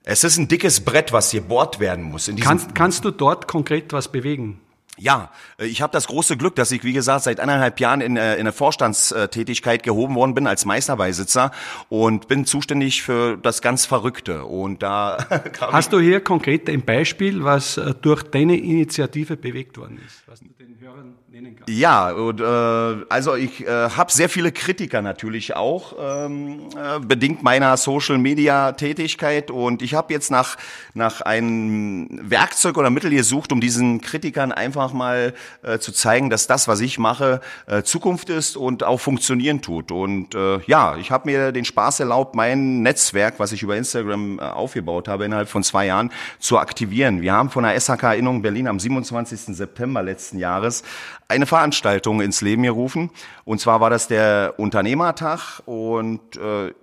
es 0.04 0.24
ist 0.24 0.38
ein 0.38 0.48
dickes 0.48 0.82
Brett, 0.82 1.14
was 1.14 1.30
hier 1.30 1.42
bohrt 1.42 1.80
werden 1.80 2.04
muss. 2.04 2.30
kannst, 2.42 2.74
kannst 2.74 3.06
du 3.06 3.12
dort 3.12 3.48
konkret 3.48 3.94
was 3.94 4.08
bewegen? 4.08 4.60
Ja, 4.98 5.32
äh, 5.58 5.66
ich 5.66 5.82
habe 5.82 5.94
das 5.94 6.08
große 6.08 6.38
Glück, 6.38 6.56
dass 6.56 6.72
ich, 6.72 6.84
wie 6.84 6.94
gesagt, 6.94 7.24
seit 7.24 7.40
eineinhalb 7.40 7.80
Jahren 7.80 8.02
in, 8.02 8.18
äh, 8.18 8.34
in 8.36 8.42
eine 8.42 8.52
Vorstandstätigkeit 8.52 9.84
gehoben 9.84 10.16
worden 10.16 10.34
bin 10.34 10.48
als 10.48 10.66
Meisterbeisitzer 10.66 11.52
und 11.90 12.28
bin 12.28 12.46
zuständig 12.46 13.02
für 13.02 13.38
das 13.38 13.62
ganz 13.62 13.86
Verrückte. 13.86 14.46
Und 14.46 14.84
da 14.84 15.26
hast 15.60 15.94
du 15.94 16.00
hier 16.00 16.22
konkret 16.22 16.70
ein 16.70 16.84
Beispiel, 16.84 17.44
was 17.44 17.78
äh, 17.78 17.94
durch 18.02 18.24
deine 18.24 18.58
Initiative 18.58 19.38
bewegt 19.38 19.78
worden 19.78 20.00
ist, 20.06 20.24
was 20.28 20.42
du 20.42 20.48
den 20.60 20.78
Hörern 20.80 21.14
nennen 21.30 21.56
kannst? 21.56 21.70
Ja, 21.70 22.12
und, 22.12 22.42
äh, 22.42 23.06
also 23.10 23.36
ich 23.36 23.66
äh, 23.66 23.90
habe 23.90 24.12
sehr 24.12 24.30
viele 24.30 24.52
Kritiker 24.52 25.02
natürlich 25.02 25.56
auch, 25.56 25.96
ähm, 26.00 26.70
äh, 26.76 27.00
bedingt 27.00 27.44
meiner 27.44 27.78
Social-Media-Tätigkeit. 27.78 29.52
Und 29.52 29.82
ich 29.82 29.94
habe 29.94 30.14
jetzt 30.14 30.32
nach, 30.32 30.58
nach 30.94 31.22
einem 31.22 32.10
Werkzeug 32.30 32.78
oder 32.78 32.90
Mittel 32.90 33.12
gesucht, 33.12 33.52
um 33.52 33.62
diesen 33.62 34.02
Kritikern 34.02 34.52
einfach 34.52 34.81
mal 34.94 35.34
äh, 35.62 35.80
zu 35.80 35.92
zeigen, 35.92 36.30
dass 36.30 36.48
das, 36.48 36.68
was 36.68 36.82
ich 36.82 37.00
mache, 37.00 37.42
äh, 37.68 37.84
Zukunft 37.84 38.30
ist 38.30 38.58
und 38.58 38.84
auch 38.84 39.00
funktionieren 39.00 39.62
tut. 39.62 39.92
Und 39.92 40.36
äh, 40.36 40.60
ja, 40.66 40.98
ich 40.98 41.12
habe 41.12 41.30
mir 41.30 41.52
den 41.52 41.66
Spaß 41.66 42.00
erlaubt, 42.00 42.36
mein 42.36 42.82
Netzwerk, 42.82 43.36
was 43.40 43.52
ich 43.52 43.64
über 43.64 43.78
Instagram 43.78 44.40
äh, 44.40 44.42
aufgebaut 44.44 45.08
habe, 45.08 45.26
innerhalb 45.26 45.50
von 45.50 45.64
zwei 45.64 45.86
Jahren 45.86 46.12
zu 46.40 46.58
aktivieren. 46.58 47.22
Wir 47.22 47.34
haben 47.34 47.50
von 47.50 47.64
der 47.64 47.80
SHK 47.80 48.04
Erinnerung 48.04 48.42
Berlin 48.42 48.68
am 48.68 48.80
27. 48.80 49.56
September 49.56 50.02
letzten 50.02 50.40
Jahres 50.40 50.84
eine 51.28 51.46
Veranstaltung 51.46 52.22
ins 52.22 52.42
Leben 52.42 52.64
gerufen. 52.64 53.10
Und 53.46 53.60
zwar 53.60 53.80
war 53.80 53.90
das 53.90 54.08
der 54.08 54.56
Unternehmertag 54.58 55.62
und 55.66 56.36
äh, 56.38 56.74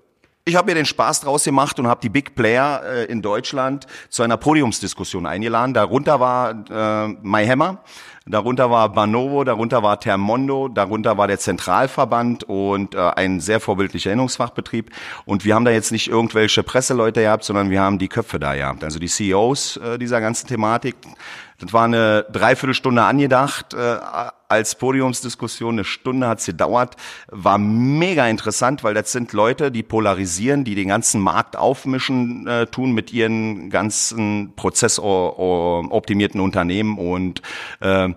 ich 0.49 0.57
habe 0.57 0.71
mir 0.71 0.75
den 0.75 0.87
Spaß 0.87 1.21
draus 1.21 1.45
gemacht 1.45 1.79
und 1.79 1.87
habe 1.87 2.01
die 2.01 2.09
Big 2.09 2.35
Player 2.35 2.83
äh, 2.83 3.05
in 3.05 3.21
Deutschland 3.21 3.87
zu 4.09 4.23
einer 4.23 4.39
Podiumsdiskussion 4.39 5.27
eingeladen. 5.27 5.75
Darunter 5.75 6.21
war 6.21 6.51
äh, 6.51 7.09
MyHammer, 7.23 7.85
darunter 8.27 8.71
war 8.71 8.89
Banovo, 8.89 9.45
darunter 9.45 9.83
war 9.83 10.01
Termondo, 10.01 10.69
darunter 10.69 11.19
war 11.19 11.29
der 11.29 11.39
Zentralverband 11.39 12.45
und 12.45 12.95
äh, 12.95 12.99
ein 12.99 13.41
sehr 13.41 13.61
vorbildlicher 13.61 14.11
Ernährungsfachbetrieb. 14.11 14.91
Und 15.27 15.45
wir 15.45 15.55
haben 15.55 15.67
da 15.67 15.71
jetzt 15.71 15.93
nicht 15.93 16.09
irgendwelche 16.09 16.63
Presseleute 16.63 17.21
gehabt, 17.21 17.45
sondern 17.45 17.69
wir 17.69 17.83
haben 17.83 17.99
die 17.99 18.09
Köpfe 18.09 18.39
da 18.39 18.55
gehabt, 18.55 18.83
also 18.85 18.99
die 18.99 19.09
CEOs 19.09 19.77
äh, 19.77 19.99
dieser 19.99 20.23
ganzen 20.23 20.49
Thematik. 20.49 20.97
Das 21.61 21.73
war 21.75 21.85
eine 21.85 22.25
Dreiviertelstunde 22.33 23.03
angedacht 23.03 23.75
äh, 23.75 23.99
als 24.49 24.75
Podiumsdiskussion. 24.75 25.75
Eine 25.75 25.85
Stunde 25.85 26.27
hat's 26.29 26.47
gedauert. 26.47 26.97
War 27.29 27.59
mega 27.59 28.27
interessant, 28.27 28.83
weil 28.83 28.95
das 28.95 29.13
sind 29.13 29.33
Leute, 29.33 29.71
die 29.71 29.83
polarisieren, 29.83 30.65
die 30.65 30.75
den 30.75 30.89
ganzen 30.89 31.21
Markt 31.21 31.57
aufmischen 31.57 32.47
äh, 32.47 32.67
tun 32.67 32.93
mit 32.93 33.13
ihren 33.13 33.71
ganzen 33.71 34.55
prozessoptimierten 34.57 36.41
Unternehmen 36.41 36.99
und 36.99 37.43
äh, 37.81 38.09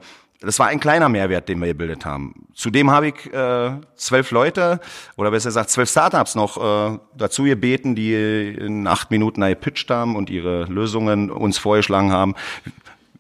das 0.44 0.58
war 0.58 0.68
ein 0.68 0.80
kleiner 0.80 1.08
Mehrwert, 1.08 1.50
den 1.50 1.60
wir 1.60 1.68
gebildet 1.68 2.04
haben. 2.04 2.48
Zudem 2.56 2.90
habe 2.90 3.10
ich 3.10 3.32
äh, 3.32 3.74
zwölf 3.96 4.32
Leute 4.32 4.80
oder 5.16 5.30
besser 5.30 5.50
gesagt 5.50 5.70
zwölf 5.70 5.90
Startups 5.90 6.34
noch 6.34 6.58
äh, 6.58 6.98
dazu 7.16 7.44
gebeten, 7.44 7.94
die 7.94 8.56
in 8.60 8.88
acht 8.88 9.12
Minuten 9.12 9.42
gepitcht 9.42 9.92
haben 9.92 10.16
und 10.16 10.32
ihre 10.32 10.64
Lösungen 10.66 11.30
uns 11.30 11.60
vorgeschlagen 11.60 12.12
haben. 12.12 12.34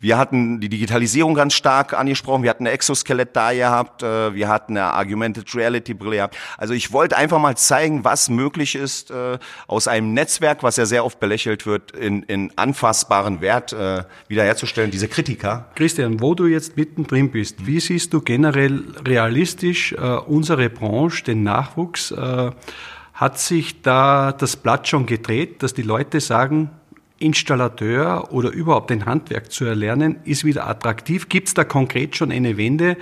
Wir 0.01 0.17
hatten 0.17 0.59
die 0.59 0.67
Digitalisierung 0.67 1.35
ganz 1.35 1.53
stark 1.53 1.93
angesprochen. 1.93 2.41
Wir 2.41 2.49
hatten 2.49 2.65
eine 2.65 2.73
Exoskelett 2.73 3.35
da 3.35 3.53
gehabt. 3.53 4.01
Äh, 4.01 4.33
wir 4.33 4.49
hatten 4.49 4.75
eine 4.75 4.91
Argumented 4.93 5.53
Reality 5.53 5.93
Brille 5.93 6.15
gehabt. 6.15 6.35
Also 6.57 6.73
ich 6.73 6.91
wollte 6.91 7.15
einfach 7.15 7.37
mal 7.37 7.55
zeigen, 7.55 8.03
was 8.03 8.27
möglich 8.27 8.73
ist, 8.73 9.11
äh, 9.11 9.37
aus 9.67 9.87
einem 9.87 10.15
Netzwerk, 10.15 10.63
was 10.63 10.77
ja 10.77 10.87
sehr 10.87 11.05
oft 11.05 11.19
belächelt 11.19 11.67
wird, 11.67 11.91
in, 11.91 12.23
in 12.23 12.51
anfassbaren 12.55 13.41
Wert 13.41 13.73
äh, 13.73 14.03
wiederherzustellen. 14.27 14.89
Diese 14.89 15.07
Kritiker. 15.07 15.69
Christian, 15.75 16.19
wo 16.19 16.33
du 16.33 16.47
jetzt 16.47 16.77
mittendrin 16.77 17.29
bist, 17.29 17.67
wie 17.67 17.79
siehst 17.79 18.11
du 18.11 18.21
generell 18.21 18.83
realistisch 19.05 19.93
unsere 19.93 20.69
Branche, 20.69 21.23
den 21.23 21.43
Nachwuchs? 21.43 22.13
Hat 23.13 23.39
sich 23.39 23.81
da 23.81 24.31
das 24.31 24.55
Blatt 24.55 24.87
schon 24.87 25.05
gedreht, 25.05 25.61
dass 25.61 25.73
die 25.73 25.83
Leute 25.83 26.19
sagen, 26.19 26.71
Installateur 27.21 28.31
oder 28.31 28.49
überhaupt 28.49 28.91
ein 28.91 29.05
Handwerk 29.05 29.51
zu 29.51 29.65
erlernen, 29.65 30.19
ist 30.23 30.43
wieder 30.43 30.67
attraktiv. 30.67 31.29
Gibt 31.29 31.47
es 31.47 31.53
da 31.53 31.63
konkret 31.63 32.15
schon 32.15 32.31
eine 32.31 32.57
Wende? 32.57 32.97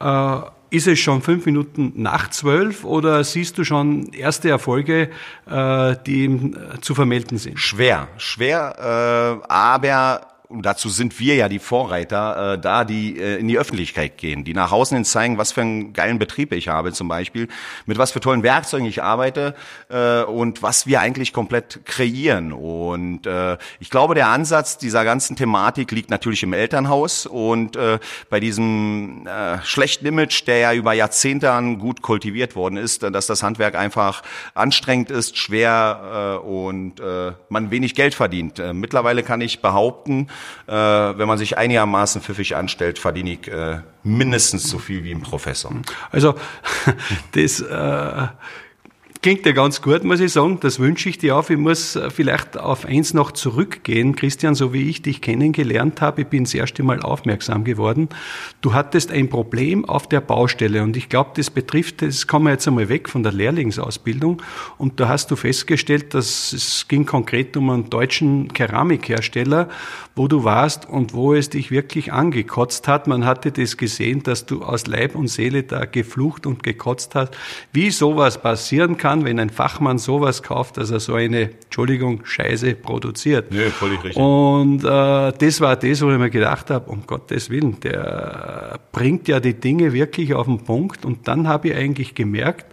Äh, 0.00 0.36
ist 0.70 0.86
es 0.86 0.98
schon 0.98 1.22
fünf 1.22 1.46
Minuten 1.46 1.92
nach 1.96 2.28
zwölf 2.30 2.84
oder 2.84 3.24
siehst 3.24 3.56
du 3.56 3.64
schon 3.64 4.12
erste 4.12 4.50
Erfolge, 4.50 5.10
äh, 5.50 5.96
die 6.06 6.54
zu 6.82 6.94
vermelden 6.94 7.38
sind? 7.38 7.58
Schwer, 7.58 8.08
schwer, 8.18 9.40
äh, 9.42 9.46
aber 9.48 10.20
und 10.48 10.62
dazu 10.64 10.88
sind 10.88 11.20
wir 11.20 11.34
ja 11.34 11.50
die 11.50 11.58
Vorreiter, 11.58 12.54
äh, 12.54 12.58
da 12.58 12.84
die 12.84 13.18
äh, 13.18 13.36
in 13.36 13.48
die 13.48 13.58
Öffentlichkeit 13.58 14.16
gehen, 14.16 14.44
die 14.44 14.54
nach 14.54 14.72
außen 14.72 14.96
hin 14.96 15.04
zeigen, 15.04 15.36
was 15.36 15.52
für 15.52 15.60
einen 15.60 15.92
geilen 15.92 16.18
Betrieb 16.18 16.52
ich 16.52 16.68
habe 16.68 16.92
zum 16.94 17.06
Beispiel, 17.06 17.48
mit 17.84 17.98
was 17.98 18.12
für 18.12 18.20
tollen 18.20 18.42
Werkzeugen 18.42 18.86
ich 18.86 19.02
arbeite 19.02 19.54
äh, 19.90 20.22
und 20.22 20.62
was 20.62 20.86
wir 20.86 21.02
eigentlich 21.02 21.34
komplett 21.34 21.84
kreieren. 21.84 22.54
Und 22.54 23.26
äh, 23.26 23.58
ich 23.78 23.90
glaube, 23.90 24.14
der 24.14 24.28
Ansatz 24.28 24.78
dieser 24.78 25.04
ganzen 25.04 25.36
Thematik 25.36 25.90
liegt 25.90 26.08
natürlich 26.08 26.42
im 26.42 26.54
Elternhaus 26.54 27.26
und 27.26 27.76
äh, 27.76 27.98
bei 28.30 28.40
diesem 28.40 29.26
äh, 29.26 29.62
schlechten 29.64 30.06
Image, 30.06 30.46
der 30.46 30.58
ja 30.58 30.72
über 30.72 30.94
Jahrzehnte 30.94 31.52
an 31.52 31.78
gut 31.78 32.00
kultiviert 32.00 32.56
worden 32.56 32.78
ist, 32.78 33.02
dass 33.02 33.26
das 33.26 33.42
Handwerk 33.42 33.74
einfach 33.74 34.22
anstrengend 34.54 35.10
ist, 35.10 35.36
schwer 35.36 36.38
äh, 36.42 36.46
und 36.46 37.00
äh, 37.00 37.32
man 37.50 37.70
wenig 37.70 37.94
Geld 37.94 38.14
verdient. 38.14 38.58
Äh, 38.58 38.72
mittlerweile 38.72 39.22
kann 39.22 39.42
ich 39.42 39.60
behaupten, 39.60 40.28
äh, 40.66 40.72
wenn 40.72 41.28
man 41.28 41.38
sich 41.38 41.58
einigermaßen 41.58 42.22
pfiffig 42.22 42.56
anstellt, 42.56 42.98
verdiene 42.98 43.32
ich 43.32 43.48
äh, 43.48 43.80
mindestens 44.02 44.68
so 44.68 44.78
viel 44.78 45.04
wie 45.04 45.12
ein 45.12 45.22
Professor. 45.22 45.72
Also 46.10 46.34
das 47.32 47.60
äh, 47.60 48.28
Klingt 49.28 49.44
ja 49.44 49.52
ganz 49.52 49.82
gut, 49.82 50.04
muss 50.04 50.20
ich 50.20 50.32
sagen. 50.32 50.56
Das 50.58 50.78
wünsche 50.78 51.10
ich 51.10 51.18
dir 51.18 51.36
auch. 51.36 51.50
Ich 51.50 51.58
muss 51.58 51.96
äh, 51.96 52.08
vielleicht 52.08 52.58
auf 52.58 52.86
eins 52.86 53.12
noch 53.12 53.32
zurückgehen, 53.32 54.16
Christian, 54.16 54.54
so 54.54 54.72
wie 54.72 54.88
ich 54.88 55.02
dich 55.02 55.20
kennengelernt 55.20 56.00
habe. 56.00 56.22
Ich 56.22 56.28
bin 56.28 56.44
das 56.44 56.54
erste 56.54 56.82
Mal 56.82 57.02
aufmerksam 57.02 57.62
geworden. 57.62 58.08
Du 58.62 58.72
hattest 58.72 59.12
ein 59.12 59.28
Problem 59.28 59.84
auf 59.84 60.08
der 60.08 60.22
Baustelle 60.22 60.82
und 60.82 60.96
ich 60.96 61.10
glaube, 61.10 61.32
das 61.36 61.50
betrifft, 61.50 62.00
das 62.00 62.26
kommen 62.26 62.46
wir 62.46 62.52
jetzt 62.52 62.66
einmal 62.66 62.88
weg 62.88 63.10
von 63.10 63.22
der 63.22 63.32
Lehrlingsausbildung 63.32 64.40
und 64.78 64.98
da 64.98 65.08
hast 65.08 65.30
du 65.30 65.36
festgestellt, 65.36 66.14
dass 66.14 66.54
es 66.54 66.88
ging 66.88 67.04
konkret 67.04 67.54
um 67.58 67.68
einen 67.68 67.90
deutschen 67.90 68.50
Keramikhersteller, 68.54 69.68
wo 70.16 70.26
du 70.26 70.44
warst 70.44 70.88
und 70.88 71.12
wo 71.12 71.34
es 71.34 71.50
dich 71.50 71.70
wirklich 71.70 72.14
angekotzt 72.14 72.88
hat. 72.88 73.06
Man 73.06 73.26
hatte 73.26 73.52
das 73.52 73.76
gesehen, 73.76 74.22
dass 74.22 74.46
du 74.46 74.62
aus 74.62 74.86
Leib 74.86 75.14
und 75.14 75.28
Seele 75.28 75.64
da 75.64 75.84
geflucht 75.84 76.46
und 76.46 76.62
gekotzt 76.62 77.14
hast. 77.14 77.36
Wie 77.74 77.90
sowas 77.90 78.40
passieren 78.40 78.96
kann, 78.96 79.17
wenn 79.24 79.38
ein 79.40 79.50
Fachmann 79.50 79.98
sowas 79.98 80.42
kauft, 80.42 80.76
dass 80.76 80.90
er 80.90 81.00
so 81.00 81.14
eine, 81.14 81.50
Entschuldigung, 81.78 82.24
Scheiße 82.24 82.74
produziert. 82.74 83.52
Nee, 83.52 83.70
völlig 83.70 84.02
richtig. 84.02 84.16
Und 84.20 84.82
äh, 84.82 85.32
das 85.32 85.60
war 85.60 85.76
das, 85.76 86.02
wo 86.02 86.10
ich 86.10 86.18
mir 86.18 86.28
gedacht 86.28 86.70
habe, 86.70 86.90
um 86.90 87.06
Gottes 87.06 87.50
Willen, 87.50 87.78
der 87.78 88.80
bringt 88.90 89.28
ja 89.28 89.38
die 89.38 89.54
Dinge 89.54 89.92
wirklich 89.92 90.34
auf 90.34 90.46
den 90.46 90.58
Punkt. 90.58 91.04
Und 91.04 91.28
dann 91.28 91.46
habe 91.46 91.68
ich 91.68 91.76
eigentlich 91.76 92.16
gemerkt, 92.16 92.66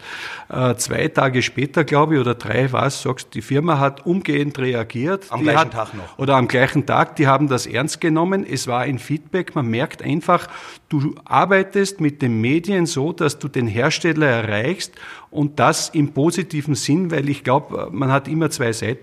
äh, 0.49 0.73
zwei 0.75 1.07
Tage 1.07 1.43
später, 1.43 1.83
glaube 1.83 2.15
ich, 2.15 2.19
oder 2.19 2.33
drei 2.33 2.71
war 2.71 2.87
es, 2.87 3.03
sagst 3.03 3.35
die 3.35 3.43
Firma 3.43 3.77
hat 3.77 4.07
umgehend 4.07 4.57
reagiert. 4.57 5.27
Am 5.29 5.43
gleichen 5.43 5.59
hat, 5.59 5.71
Tag 5.73 5.93
noch. 5.93 6.17
Oder 6.17 6.37
am 6.37 6.47
gleichen 6.47 6.87
Tag, 6.87 7.15
die 7.15 7.27
haben 7.27 7.47
das 7.47 7.67
ernst 7.67 8.01
genommen. 8.01 8.43
Es 8.43 8.65
war 8.65 8.81
ein 8.81 8.97
Feedback, 8.97 9.53
man 9.53 9.67
merkt 9.67 10.01
einfach, 10.01 10.47
du 10.89 11.13
arbeitest 11.25 12.01
mit 12.01 12.23
den 12.23 12.41
Medien 12.41 12.87
so, 12.87 13.11
dass 13.11 13.37
du 13.37 13.47
den 13.49 13.67
Hersteller 13.67 14.27
erreichst 14.27 14.93
und 15.35 15.59
das 15.59 15.89
im 15.89 16.13
positiven 16.13 16.75
Sinn, 16.75 17.11
weil 17.11 17.29
ich 17.29 17.43
glaube, 17.43 17.89
man 17.91 18.11
hat 18.11 18.27
immer 18.27 18.49
zwei 18.49 18.71
Seiten. 18.71 18.94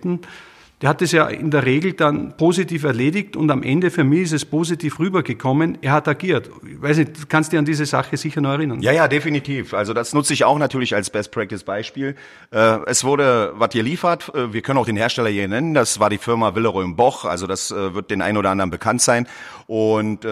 Der 0.83 0.89
hat 0.89 1.01
es 1.01 1.13
ja 1.13 1.29
in 1.29 1.53
der 1.53 1.65
Regel 1.65 1.93
dann 1.93 2.37
positiv 2.37 2.83
erledigt 2.83 3.37
und 3.37 3.53
am 3.53 3.63
Ende 3.63 3.93
für 3.93 4.03
mich 4.03 4.23
ist 4.23 4.33
es 4.33 4.45
positiv 4.45 4.99
rübergekommen. 4.99 5.79
Er 5.81 5.93
hat 5.93 6.09
agiert. 6.09 6.51
Ich 6.69 6.83
weiß 6.83 6.97
nicht, 6.97 7.23
du 7.23 7.27
kannst 7.29 7.53
dir 7.53 7.61
an 7.61 7.65
diese 7.65 7.87
Sache 7.87 8.17
sicher 8.17 8.41
noch 8.41 8.51
erinnern. 8.51 8.83
Ja, 8.83 8.91
ja, 8.91 9.07
definitiv. 9.07 9.75
Also 9.75 9.95
das 9.95 10.13
nutze 10.13 10.33
ich 10.33 10.43
auch 10.43 10.59
natürlich 10.59 10.93
als 10.97 11.09
Best 11.09 11.31
Practice 11.31 11.63
Beispiel. 11.63 12.17
Äh, 12.51 12.79
es 12.87 13.05
wurde 13.05 13.53
was 13.55 13.71
hier 13.71 13.85
liefert. 13.85 14.35
Äh, 14.35 14.53
wir 14.53 14.61
können 14.63 14.77
auch 14.77 14.87
den 14.87 14.97
Hersteller 14.97 15.31
hier 15.31 15.47
nennen. 15.47 15.73
Das 15.73 16.01
war 16.01 16.11
die 16.11 16.19
Firma 16.19 16.57
Willeroy 16.57 16.85
Boch. 16.95 17.27
Also 17.27 17.47
das 17.47 17.71
äh, 17.71 17.95
wird 17.95 18.11
den 18.11 18.21
ein 18.21 18.37
oder 18.37 18.51
anderen 18.51 18.73
bekannt 18.73 19.03
sein. 19.03 19.29
Und 19.69 20.27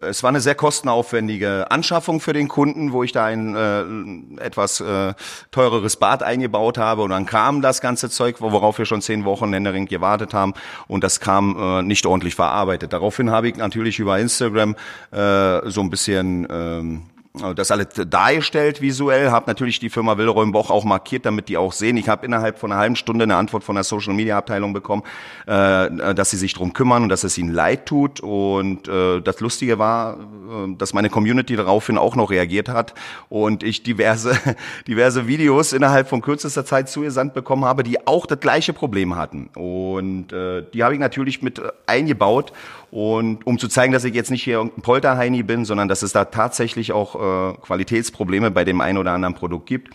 es 0.00 0.22
war 0.22 0.28
eine 0.28 0.40
sehr 0.40 0.54
kostenaufwendige 0.54 1.70
Anschaffung 1.70 2.20
für 2.20 2.32
den 2.32 2.48
Kunden, 2.48 2.92
wo 2.92 3.02
ich 3.02 3.12
da 3.12 3.26
ein 3.26 3.54
äh, 3.56 4.42
etwas 4.42 4.80
äh, 4.80 5.14
teureres 5.50 5.96
Bad 5.96 6.22
eingebaut 6.22 6.78
habe. 6.78 7.02
Und 7.02 7.10
dann 7.10 7.26
kam 7.26 7.62
das 7.62 7.80
ganze 7.80 8.08
Zeug, 8.10 8.40
worauf 8.40 8.78
wir 8.78 8.86
schon 8.86 9.02
zehn 9.02 9.24
Wochen 9.24 9.50
Ländering 9.50 9.86
gewartet 9.86 10.34
haben. 10.34 10.54
Und 10.86 11.04
das 11.04 11.20
kam 11.20 11.56
äh, 11.58 11.82
nicht 11.82 12.06
ordentlich 12.06 12.34
verarbeitet. 12.34 12.92
Daraufhin 12.92 13.30
habe 13.30 13.48
ich 13.48 13.56
natürlich 13.56 13.98
über 13.98 14.18
Instagram 14.18 14.76
äh, 15.10 15.68
so 15.68 15.80
ein 15.80 15.90
bisschen... 15.90 16.46
Ähm, 16.50 17.02
äh, 17.14 17.17
das 17.54 17.70
alles 17.70 17.88
dargestellt 18.08 18.80
visuell, 18.80 19.30
habe 19.30 19.46
natürlich 19.48 19.78
die 19.78 19.90
Firma 19.90 20.18
Wilhelm 20.18 20.52
Boch 20.52 20.70
auch 20.70 20.84
markiert, 20.84 21.26
damit 21.26 21.48
die 21.48 21.56
auch 21.56 21.72
sehen. 21.72 21.96
Ich 21.96 22.08
habe 22.08 22.26
innerhalb 22.26 22.58
von 22.58 22.72
einer 22.72 22.80
halben 22.80 22.96
Stunde 22.96 23.24
eine 23.24 23.36
Antwort 23.36 23.64
von 23.64 23.74
der 23.74 23.84
Social 23.84 24.14
Media 24.14 24.36
Abteilung 24.36 24.72
bekommen, 24.72 25.02
äh, 25.46 26.14
dass 26.14 26.30
sie 26.30 26.36
sich 26.36 26.54
drum 26.54 26.72
kümmern 26.72 27.02
und 27.02 27.08
dass 27.08 27.24
es 27.24 27.38
ihnen 27.38 27.52
leid 27.52 27.86
tut. 27.86 28.20
Und 28.20 28.88
äh, 28.88 29.20
das 29.20 29.40
Lustige 29.40 29.78
war, 29.78 30.14
äh, 30.14 30.74
dass 30.76 30.94
meine 30.94 31.10
Community 31.10 31.56
daraufhin 31.56 31.98
auch 31.98 32.16
noch 32.16 32.30
reagiert 32.30 32.68
hat 32.68 32.94
und 33.28 33.62
ich 33.62 33.82
diverse 33.82 34.38
diverse 34.88 35.26
Videos 35.26 35.72
innerhalb 35.72 36.08
von 36.08 36.22
kürzester 36.22 36.64
Zeit 36.64 36.88
zugesandt 36.88 37.34
bekommen 37.34 37.64
habe, 37.64 37.82
die 37.82 38.06
auch 38.06 38.26
das 38.26 38.40
gleiche 38.40 38.72
Problem 38.72 39.16
hatten. 39.16 39.48
Und 39.54 40.32
äh, 40.32 40.64
die 40.72 40.82
habe 40.82 40.94
ich 40.94 41.00
natürlich 41.00 41.42
mit 41.42 41.60
eingebaut 41.86 42.52
und 42.90 43.46
um 43.46 43.58
zu 43.58 43.68
zeigen, 43.68 43.92
dass 43.92 44.04
ich 44.04 44.14
jetzt 44.14 44.30
nicht 44.30 44.42
hier 44.42 44.54
irgendein 44.54 44.82
Polterheini 44.82 45.42
bin, 45.42 45.64
sondern 45.64 45.88
dass 45.88 46.02
es 46.02 46.12
da 46.12 46.24
tatsächlich 46.24 46.92
auch 46.92 47.14
äh, 47.14 47.54
Qualitätsprobleme 47.58 48.50
bei 48.50 48.64
dem 48.64 48.80
einen 48.80 48.98
oder 48.98 49.12
anderen 49.12 49.34
Produkt 49.34 49.66
gibt. 49.66 49.94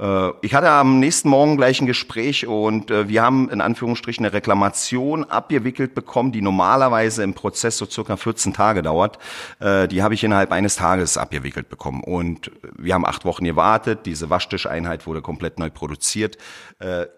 Äh, 0.00 0.30
ich 0.40 0.54
hatte 0.54 0.70
am 0.70 0.98
nächsten 0.98 1.28
Morgen 1.28 1.56
gleich 1.56 1.80
ein 1.80 1.86
Gespräch 1.86 2.46
und 2.46 2.90
äh, 2.90 3.08
wir 3.08 3.22
haben 3.22 3.50
in 3.50 3.60
Anführungsstrichen 3.60 4.24
eine 4.24 4.32
Reklamation 4.32 5.24
abgewickelt 5.24 5.94
bekommen, 5.94 6.32
die 6.32 6.40
normalerweise 6.40 7.22
im 7.22 7.34
Prozess 7.34 7.76
so 7.76 7.86
circa 7.86 8.16
14 8.16 8.54
Tage 8.54 8.82
dauert. 8.82 9.18
Äh, 9.60 9.88
die 9.88 10.02
habe 10.02 10.14
ich 10.14 10.24
innerhalb 10.24 10.52
eines 10.52 10.76
Tages 10.76 11.18
abgewickelt 11.18 11.68
bekommen. 11.68 12.02
Und 12.02 12.50
wir 12.76 12.94
haben 12.94 13.04
acht 13.04 13.24
Wochen 13.24 13.44
gewartet. 13.44 14.06
Diese 14.06 14.30
Waschtischeinheit 14.30 15.06
wurde 15.06 15.20
komplett 15.20 15.58
neu 15.58 15.70
produziert. 15.70 16.38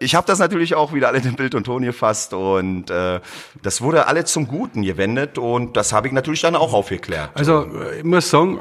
Ich 0.01 0.17
habe 0.17 0.27
das 0.27 0.41
natürlich 0.41 0.75
auch 0.75 0.93
wieder 0.93 1.09
alle 1.09 1.19
in 1.19 1.37
Bild 1.37 1.55
und 1.55 1.65
Ton 1.65 1.83
gefasst 1.83 2.35
und 2.35 2.87
das 2.87 3.81
wurde 3.81 4.09
alle 4.09 4.25
zum 4.25 4.49
Guten 4.49 4.83
gewendet 4.83 5.39
und 5.39 5.77
das 5.77 5.93
habe 5.93 6.09
ich 6.09 6.13
natürlich 6.13 6.41
dann 6.41 6.57
auch 6.57 6.73
aufgeklärt. 6.73 7.31
Also 7.35 7.67
ich 7.97 8.05
muss 8.05 8.29
sagen, 8.29 8.61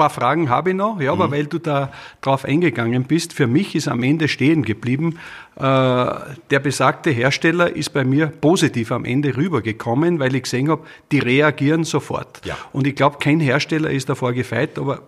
paar 0.00 0.10
Fragen 0.10 0.48
habe 0.48 0.70
ich 0.70 0.76
noch, 0.76 1.00
ja, 1.00 1.14
mhm. 1.14 1.20
aber 1.20 1.32
weil 1.32 1.46
du 1.46 1.58
da 1.58 1.92
drauf 2.22 2.44
eingegangen 2.44 3.04
bist, 3.04 3.32
für 3.32 3.46
mich 3.46 3.74
ist 3.74 3.86
am 3.86 4.02
Ende 4.02 4.28
stehen 4.28 4.62
geblieben, 4.62 5.18
äh, 5.56 5.60
der 5.62 6.60
besagte 6.62 7.10
Hersteller 7.10 7.76
ist 7.76 7.90
bei 7.90 8.04
mir 8.04 8.28
positiv 8.28 8.92
am 8.92 9.04
Ende 9.04 9.36
rübergekommen, 9.36 10.18
weil 10.18 10.34
ich 10.34 10.44
gesehen 10.44 10.70
habe, 10.70 10.82
die 11.12 11.18
reagieren 11.18 11.84
sofort. 11.84 12.40
Ja. 12.44 12.56
Und 12.72 12.86
ich 12.86 12.94
glaube, 12.94 13.18
kein 13.20 13.40
Hersteller 13.40 13.90
ist 13.90 14.08
davor 14.08 14.32
gefeit, 14.32 14.78
aber 14.78 15.02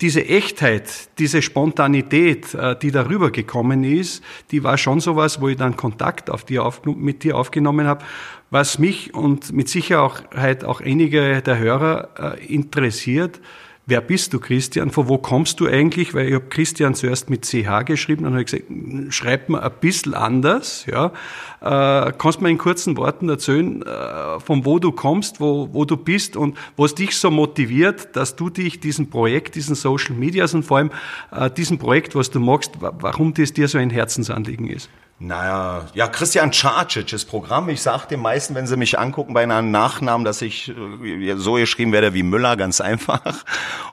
diese 0.00 0.24
Echtheit, 0.24 1.10
diese 1.18 1.42
Spontanität, 1.42 2.54
äh, 2.54 2.76
die 2.76 2.90
darüber 2.90 3.30
gekommen 3.30 3.84
ist, 3.84 4.22
die 4.50 4.64
war 4.64 4.78
schon 4.78 5.00
sowas, 5.00 5.40
wo 5.40 5.48
ich 5.48 5.56
dann 5.56 5.76
Kontakt 5.76 6.30
auf 6.30 6.44
dir 6.44 6.64
auf, 6.64 6.84
mit 6.84 7.24
dir 7.24 7.36
aufgenommen 7.36 7.86
habe, 7.86 8.04
was 8.50 8.78
mich 8.78 9.14
und 9.14 9.52
mit 9.52 9.68
Sicherheit 9.68 10.64
auch 10.64 10.80
einige 10.80 11.42
der 11.42 11.58
Hörer 11.58 12.36
äh, 12.38 12.46
interessiert. 12.46 13.40
Wer 13.90 14.00
bist 14.00 14.32
du, 14.32 14.38
Christian? 14.38 14.90
Von 14.90 15.08
wo 15.08 15.18
kommst 15.18 15.58
du 15.58 15.66
eigentlich? 15.66 16.14
Weil 16.14 16.28
ich 16.28 16.34
habe 16.34 16.44
Christian 16.48 16.94
zuerst 16.94 17.28
mit 17.28 17.44
CH 17.44 17.84
geschrieben 17.84 18.24
und 18.24 18.34
habe 18.34 18.44
gesagt, 18.44 18.62
schreib 19.08 19.48
mir 19.48 19.60
ein 19.64 19.72
bisschen 19.80 20.14
anders. 20.14 20.86
Ja. 20.86 21.06
Äh, 21.60 22.12
kannst 22.16 22.38
du 22.38 22.44
mir 22.44 22.50
in 22.50 22.58
kurzen 22.58 22.96
Worten 22.96 23.28
erzählen, 23.28 23.82
äh, 23.82 24.38
von 24.38 24.64
wo 24.64 24.78
du 24.78 24.92
kommst, 24.92 25.40
wo, 25.40 25.70
wo 25.72 25.84
du 25.84 25.96
bist 25.96 26.36
und 26.36 26.56
was 26.76 26.94
dich 26.94 27.16
so 27.16 27.32
motiviert, 27.32 28.14
dass 28.14 28.36
du 28.36 28.48
dich 28.48 28.78
diesem 28.78 29.10
Projekt, 29.10 29.56
diesen 29.56 29.74
Social 29.74 30.14
Medias 30.14 30.54
und 30.54 30.62
vor 30.62 30.76
allem 30.76 30.92
äh, 31.32 31.50
diesem 31.50 31.78
Projekt, 31.78 32.14
was 32.14 32.30
du 32.30 32.38
magst, 32.38 32.74
warum 32.78 33.34
das 33.34 33.52
dir 33.52 33.66
so 33.66 33.78
ein 33.78 33.90
Herzensanliegen 33.90 34.68
ist? 34.68 34.88
Naja, 35.22 35.86
ja, 35.92 36.08
Christian 36.08 36.50
Czarcic 36.50 37.26
Programm. 37.28 37.68
Ich 37.68 37.82
sage 37.82 38.06
den 38.08 38.20
meisten, 38.20 38.54
wenn 38.54 38.66
sie 38.66 38.78
mich 38.78 38.98
angucken 38.98 39.34
bei 39.34 39.42
einem 39.42 39.70
Nachnamen, 39.70 40.24
dass 40.24 40.40
ich 40.40 40.70
äh, 40.70 41.34
so 41.36 41.54
geschrieben 41.54 41.92
werde 41.92 42.14
wie 42.14 42.22
Müller, 42.22 42.56
ganz 42.56 42.80
einfach. 42.80 43.44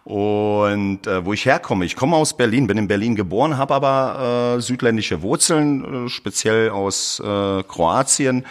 Und 0.05 1.05
äh, 1.05 1.25
wo 1.25 1.34
ich 1.34 1.46
herkomme, 1.46 1.84
ich 1.84 1.98
komme 1.98 2.15
aus 2.15 2.38
Berlin, 2.38 2.67
bin 2.67 2.77
in 2.77 2.88
Berlin 2.88 3.17
geboren, 3.17 3.57
habe 3.57 3.75
aber 3.75 4.55
äh, 4.55 4.62
südländische 4.62 5.22
Wurzeln, 5.22 6.05
äh, 6.05 6.10
speziell 6.10 6.69
aus 6.69 7.19
äh, 7.19 7.63
Kroatien. 7.63 8.46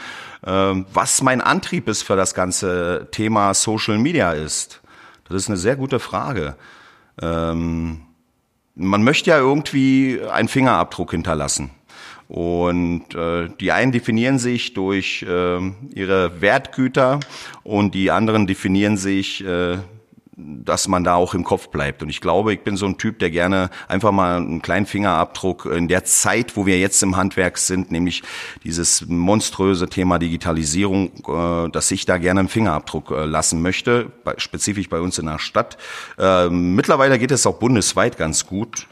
Äh, 0.47 0.51
was 0.93 1.23
mein 1.23 1.41
Antrieb 1.41 1.89
ist 1.89 2.03
für 2.03 2.15
das 2.15 2.35
ganze 2.35 3.09
Thema 3.11 3.55
Social 3.55 3.97
Media 3.97 4.33
ist, 4.33 4.83
das 5.31 5.45
ist 5.45 5.49
eine 5.49 5.57
sehr 5.57 5.77
gute 5.77 5.99
Frage. 5.99 6.57
Ähm, 7.23 8.03
man 8.75 9.03
möchte 9.03 9.31
ja 9.31 9.39
irgendwie 9.39 10.21
einen 10.31 10.49
Fingerabdruck 10.49 11.13
hinterlassen. 11.13 11.71
Und 12.29 13.15
äh, 13.15 13.49
die 13.61 13.73
einen 13.73 13.93
definieren 13.93 14.39
sich 14.39 14.75
durch 14.75 15.23
äh, 15.23 15.61
ihre 15.95 16.41
Wertgüter 16.41 17.21
und 17.63 17.95
die 17.95 18.11
anderen 18.11 18.47
definieren 18.47 18.97
sich 18.97 19.45
äh, 19.45 19.79
dass 20.37 20.87
man 20.87 21.03
da 21.03 21.15
auch 21.15 21.33
im 21.33 21.45
Kopf 21.45 21.69
bleibt. 21.69 22.03
Und 22.03 22.11
ich 22.11 22.21
glaube, 22.21 22.53
ich 22.53 22.61
bin 22.61 22.77
so 22.77 22.85
ein 22.85 22.99
Typ, 22.99 23.19
der 23.21 23.31
gerne 23.31 23.71
einfach 23.89 24.13
mal 24.13 24.37
einen 24.37 24.61
kleinen 24.61 24.85
Fingerabdruck 24.85 25.65
in 25.65 25.89
der 25.89 26.05
Zeit, 26.05 26.57
wo 26.57 26.67
wir 26.67 26.79
jetzt 26.79 27.03
im 27.03 27.17
Handwerk 27.17 27.57
sind, 27.57 27.91
nämlich 27.91 28.23
dieses 28.63 29.07
monströse 29.09 29.89
Thema 29.89 30.19
Digitalisierung, 30.19 31.13
äh, 31.27 31.71
dass 31.71 31.91
ich 31.91 32.05
da 32.05 32.19
gerne 32.19 32.41
einen 32.41 32.49
Fingerabdruck 32.51 33.13
äh, 33.13 33.25
lassen 33.25 33.63
möchte, 33.63 34.13
spezifisch 34.37 34.91
bei 34.91 35.01
uns 35.01 35.19
in 35.19 35.27
der 35.27 35.39
Stadt. 35.39 35.79
Äh, 36.19 36.51
mittlerweile 36.51 37.19
geht 37.19 37.31
es 37.31 37.47
auch 37.47 37.59
bundesweit 37.59 38.19
ganz 38.19 38.47
gut 38.47 38.87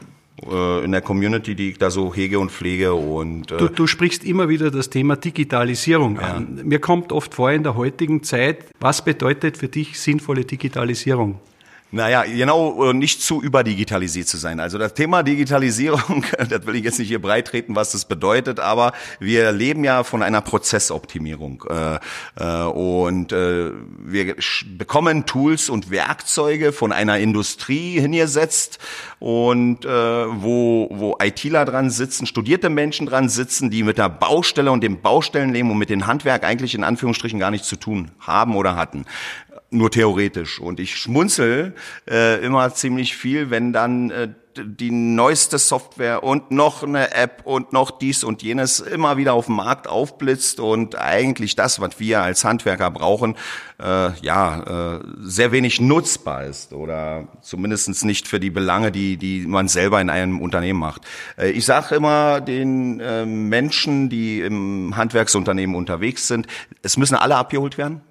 äh, 0.49 0.83
in 0.83 0.91
der 0.91 1.01
Community, 1.01 1.55
die 1.55 1.71
ich 1.71 1.77
da 1.77 1.89
so 1.89 2.13
hege 2.13 2.39
und 2.39 2.51
pflege. 2.51 2.93
Und, 2.93 3.51
äh 3.51 3.57
du, 3.57 3.67
du 3.69 3.87
sprichst 3.87 4.23
immer 4.23 4.49
wieder 4.49 4.71
das 4.71 4.89
Thema 4.89 5.15
Digitalisierung 5.15 6.15
ja. 6.15 6.35
an. 6.35 6.61
Mir 6.63 6.79
kommt 6.79 7.11
oft 7.11 7.33
vor 7.33 7.51
in 7.51 7.63
der 7.63 7.75
heutigen 7.75 8.23
Zeit, 8.23 8.65
was 8.79 9.03
bedeutet 9.03 9.57
für 9.57 9.67
dich 9.67 9.99
sinnvolle 9.99 10.45
Digitalisierung? 10.45 11.39
Naja, 11.95 12.23
genau, 12.23 12.91
nicht 12.91 13.21
zu 13.21 13.41
überdigitalisiert 13.41 14.27
zu 14.27 14.35
sein. 14.35 14.59
Also 14.59 14.77
das 14.77 14.95
Thema 14.95 15.23
Digitalisierung, 15.23 16.25
das 16.49 16.65
will 16.65 16.75
ich 16.75 16.83
jetzt 16.83 16.99
nicht 16.99 17.07
hier 17.07 17.21
breit 17.21 17.47
treten, 17.47 17.73
was 17.73 17.93
das 17.93 18.03
bedeutet, 18.03 18.59
aber 18.59 18.91
wir 19.21 19.53
leben 19.53 19.85
ja 19.85 20.03
von 20.03 20.21
einer 20.21 20.41
Prozessoptimierung. 20.41 21.63
Äh, 21.69 21.99
äh, 22.37 22.63
und 22.63 23.31
äh, 23.31 23.71
wir 23.97 24.35
bekommen 24.77 25.25
Tools 25.25 25.69
und 25.69 25.89
Werkzeuge 25.89 26.73
von 26.73 26.91
einer 26.91 27.17
Industrie 27.19 28.01
hingesetzt 28.01 28.77
und 29.19 29.85
wo, 29.85 30.89
wo 30.91 31.17
ITler 31.21 31.63
dran 31.63 31.89
sitzen, 31.89 32.25
studierte 32.25 32.69
Menschen 32.69 33.07
dran 33.07 33.29
sitzen, 33.29 33.69
die 33.69 33.83
mit 33.83 33.97
der 33.97 34.09
Baustelle 34.09 34.71
und 34.71 34.83
dem 34.83 35.01
Baustellenleben 35.01 35.71
und 35.71 35.77
mit 35.77 35.89
dem 35.89 36.05
Handwerk 36.05 36.43
eigentlich 36.43 36.75
in 36.75 36.83
Anführungsstrichen 36.83 37.39
gar 37.39 37.51
nichts 37.51 37.69
zu 37.69 37.77
tun 37.77 38.11
haben 38.19 38.55
oder 38.55 38.75
hatten 38.75 39.05
nur 39.75 39.91
theoretisch. 39.91 40.59
Und 40.59 40.79
ich 40.79 40.95
schmunzel 40.95 41.75
äh, 42.09 42.43
immer 42.43 42.73
ziemlich 42.73 43.15
viel, 43.15 43.49
wenn 43.49 43.73
dann 43.73 44.09
äh, 44.09 44.29
die 44.57 44.91
neueste 44.91 45.57
Software 45.57 46.23
und 46.23 46.51
noch 46.51 46.83
eine 46.83 47.13
App 47.13 47.41
und 47.45 47.73
noch 47.73 47.91
dies 47.91 48.23
und 48.23 48.41
jenes 48.41 48.79
immer 48.79 49.17
wieder 49.17 49.33
auf 49.33 49.47
dem 49.47 49.55
Markt 49.55 49.87
aufblitzt 49.87 50.59
und 50.59 50.97
eigentlich 50.97 51.55
das, 51.55 51.79
was 51.79 51.99
wir 51.99 52.21
als 52.21 52.43
Handwerker 52.45 52.91
brauchen, 52.91 53.35
äh, 53.79 54.11
ja, 54.21 54.95
äh, 54.95 54.99
sehr 55.21 55.51
wenig 55.51 55.81
nutzbar 55.81 56.45
ist 56.45 56.73
oder 56.73 57.27
zumindestens 57.41 58.03
nicht 58.03 58.27
für 58.27 58.39
die 58.39 58.49
Belange, 58.49 58.91
die, 58.91 59.17
die 59.17 59.45
man 59.45 59.67
selber 59.67 59.99
in 59.99 60.09
einem 60.09 60.39
Unternehmen 60.39 60.79
macht. 60.79 61.01
Äh, 61.37 61.51
ich 61.51 61.65
sage 61.65 61.95
immer 61.95 62.41
den 62.41 62.99
äh, 62.99 63.25
Menschen, 63.25 64.09
die 64.09 64.41
im 64.41 64.95
Handwerksunternehmen 64.95 65.75
unterwegs 65.75 66.27
sind, 66.27 66.47
es 66.81 66.97
müssen 66.97 67.15
alle 67.15 67.35
abgeholt 67.35 67.77
werden. 67.77 68.01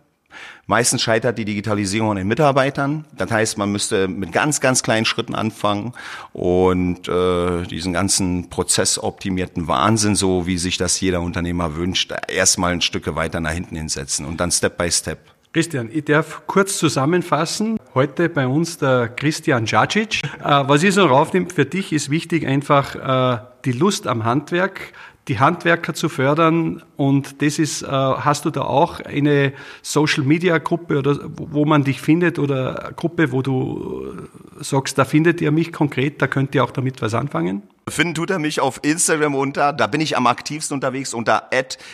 Meistens 0.66 1.02
scheitert 1.02 1.38
die 1.38 1.44
Digitalisierung 1.44 2.10
an 2.10 2.16
den 2.16 2.28
Mitarbeitern. 2.28 3.04
Das 3.16 3.30
heißt, 3.30 3.58
man 3.58 3.70
müsste 3.70 4.08
mit 4.08 4.32
ganz, 4.32 4.60
ganz 4.60 4.82
kleinen 4.82 5.04
Schritten 5.04 5.34
anfangen 5.34 5.92
und 6.32 7.08
äh, 7.08 7.62
diesen 7.64 7.92
ganzen 7.92 8.48
prozessoptimierten 8.50 9.68
Wahnsinn, 9.68 10.16
so 10.16 10.46
wie 10.46 10.58
sich 10.58 10.76
das 10.76 11.00
jeder 11.00 11.20
Unternehmer 11.20 11.76
wünscht, 11.76 12.12
erstmal 12.28 12.72
ein 12.72 12.80
Stück 12.80 13.14
weiter 13.14 13.40
nach 13.40 13.52
hinten 13.52 13.76
hinsetzen 13.76 14.24
und 14.24 14.40
dann 14.40 14.50
Step 14.50 14.78
by 14.78 14.90
Step. 14.90 15.18
Christian, 15.54 15.88
ich 15.92 16.06
darf 16.06 16.48
kurz 16.48 16.78
zusammenfassen. 16.78 17.78
Heute 17.94 18.28
bei 18.28 18.44
uns 18.44 18.78
der 18.78 19.06
Christian 19.06 19.66
Djacic. 19.66 20.24
Äh, 20.24 20.28
was 20.42 20.82
ich 20.82 20.94
so 20.94 21.06
raufnehme, 21.06 21.48
für 21.48 21.64
dich 21.64 21.92
ist 21.92 22.10
wichtig 22.10 22.44
einfach 22.44 22.96
äh, 22.96 23.38
die 23.64 23.70
Lust 23.70 24.08
am 24.08 24.24
Handwerk, 24.24 24.92
die 25.28 25.38
Handwerker 25.38 25.94
zu 25.94 26.08
fördern. 26.08 26.82
Und 26.96 27.42
das 27.42 27.58
ist, 27.58 27.82
äh, 27.82 27.86
hast 27.86 28.44
du 28.44 28.50
da 28.50 28.62
auch 28.62 29.00
eine 29.00 29.52
Social 29.82 30.24
Media 30.24 30.58
Gruppe 30.58 30.98
oder 30.98 31.18
wo 31.22 31.64
man 31.64 31.84
dich 31.84 32.00
findet 32.00 32.38
oder 32.38 32.92
Gruppe, 32.96 33.32
wo 33.32 33.42
du 33.42 34.28
sagst, 34.60 34.98
da 34.98 35.04
findet 35.04 35.40
ihr 35.40 35.50
mich 35.50 35.72
konkret, 35.72 36.20
da 36.20 36.26
könnt 36.26 36.54
ihr 36.54 36.64
auch 36.64 36.70
damit 36.70 37.00
was 37.02 37.14
anfangen? 37.14 37.62
Finden 37.88 38.14
tut 38.14 38.30
er 38.30 38.38
mich 38.38 38.60
auf 38.60 38.80
Instagram 38.82 39.34
unter, 39.34 39.72
da 39.72 39.86
bin 39.86 40.00
ich 40.00 40.16
am 40.16 40.26
aktivsten 40.26 40.74
unterwegs 40.74 41.12
unter 41.12 41.50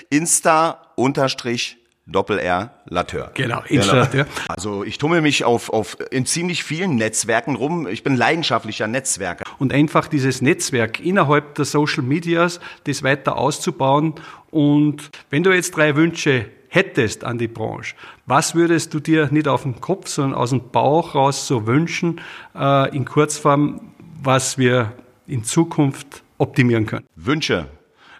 insta 0.08 0.82
Doppel-R 2.10 2.70
Lateur. 2.86 3.30
Genau, 3.34 3.62
Installateur. 3.68 4.24
Genau. 4.24 4.36
Also 4.48 4.84
ich 4.84 4.98
tummel 4.98 5.20
mich 5.20 5.44
auf, 5.44 5.70
auf 5.70 5.96
in 6.10 6.26
ziemlich 6.26 6.64
vielen 6.64 6.96
Netzwerken 6.96 7.54
rum. 7.54 7.86
Ich 7.86 8.02
bin 8.02 8.16
leidenschaftlicher 8.16 8.86
Netzwerker. 8.86 9.44
Und 9.58 9.72
einfach 9.72 10.08
dieses 10.08 10.42
Netzwerk 10.42 11.00
innerhalb 11.00 11.54
der 11.54 11.64
Social 11.64 12.02
Medias, 12.02 12.60
das 12.84 13.02
weiter 13.02 13.36
auszubauen. 13.36 14.14
Und 14.50 15.10
wenn 15.30 15.42
du 15.42 15.52
jetzt 15.52 15.76
drei 15.76 15.94
Wünsche 15.96 16.46
hättest 16.68 17.24
an 17.24 17.38
die 17.38 17.48
Branche, 17.48 17.94
was 18.26 18.54
würdest 18.54 18.92
du 18.94 19.00
dir 19.00 19.28
nicht 19.30 19.48
auf 19.48 19.62
den 19.62 19.80
Kopf, 19.80 20.08
sondern 20.08 20.38
aus 20.38 20.50
dem 20.50 20.70
Bauch 20.70 21.14
raus 21.14 21.46
so 21.46 21.66
wünschen, 21.66 22.20
äh, 22.54 22.94
in 22.94 23.04
Kurzform, 23.04 23.92
was 24.22 24.58
wir 24.58 24.92
in 25.26 25.44
Zukunft 25.44 26.22
optimieren 26.38 26.86
können? 26.86 27.06
Wünsche 27.14 27.66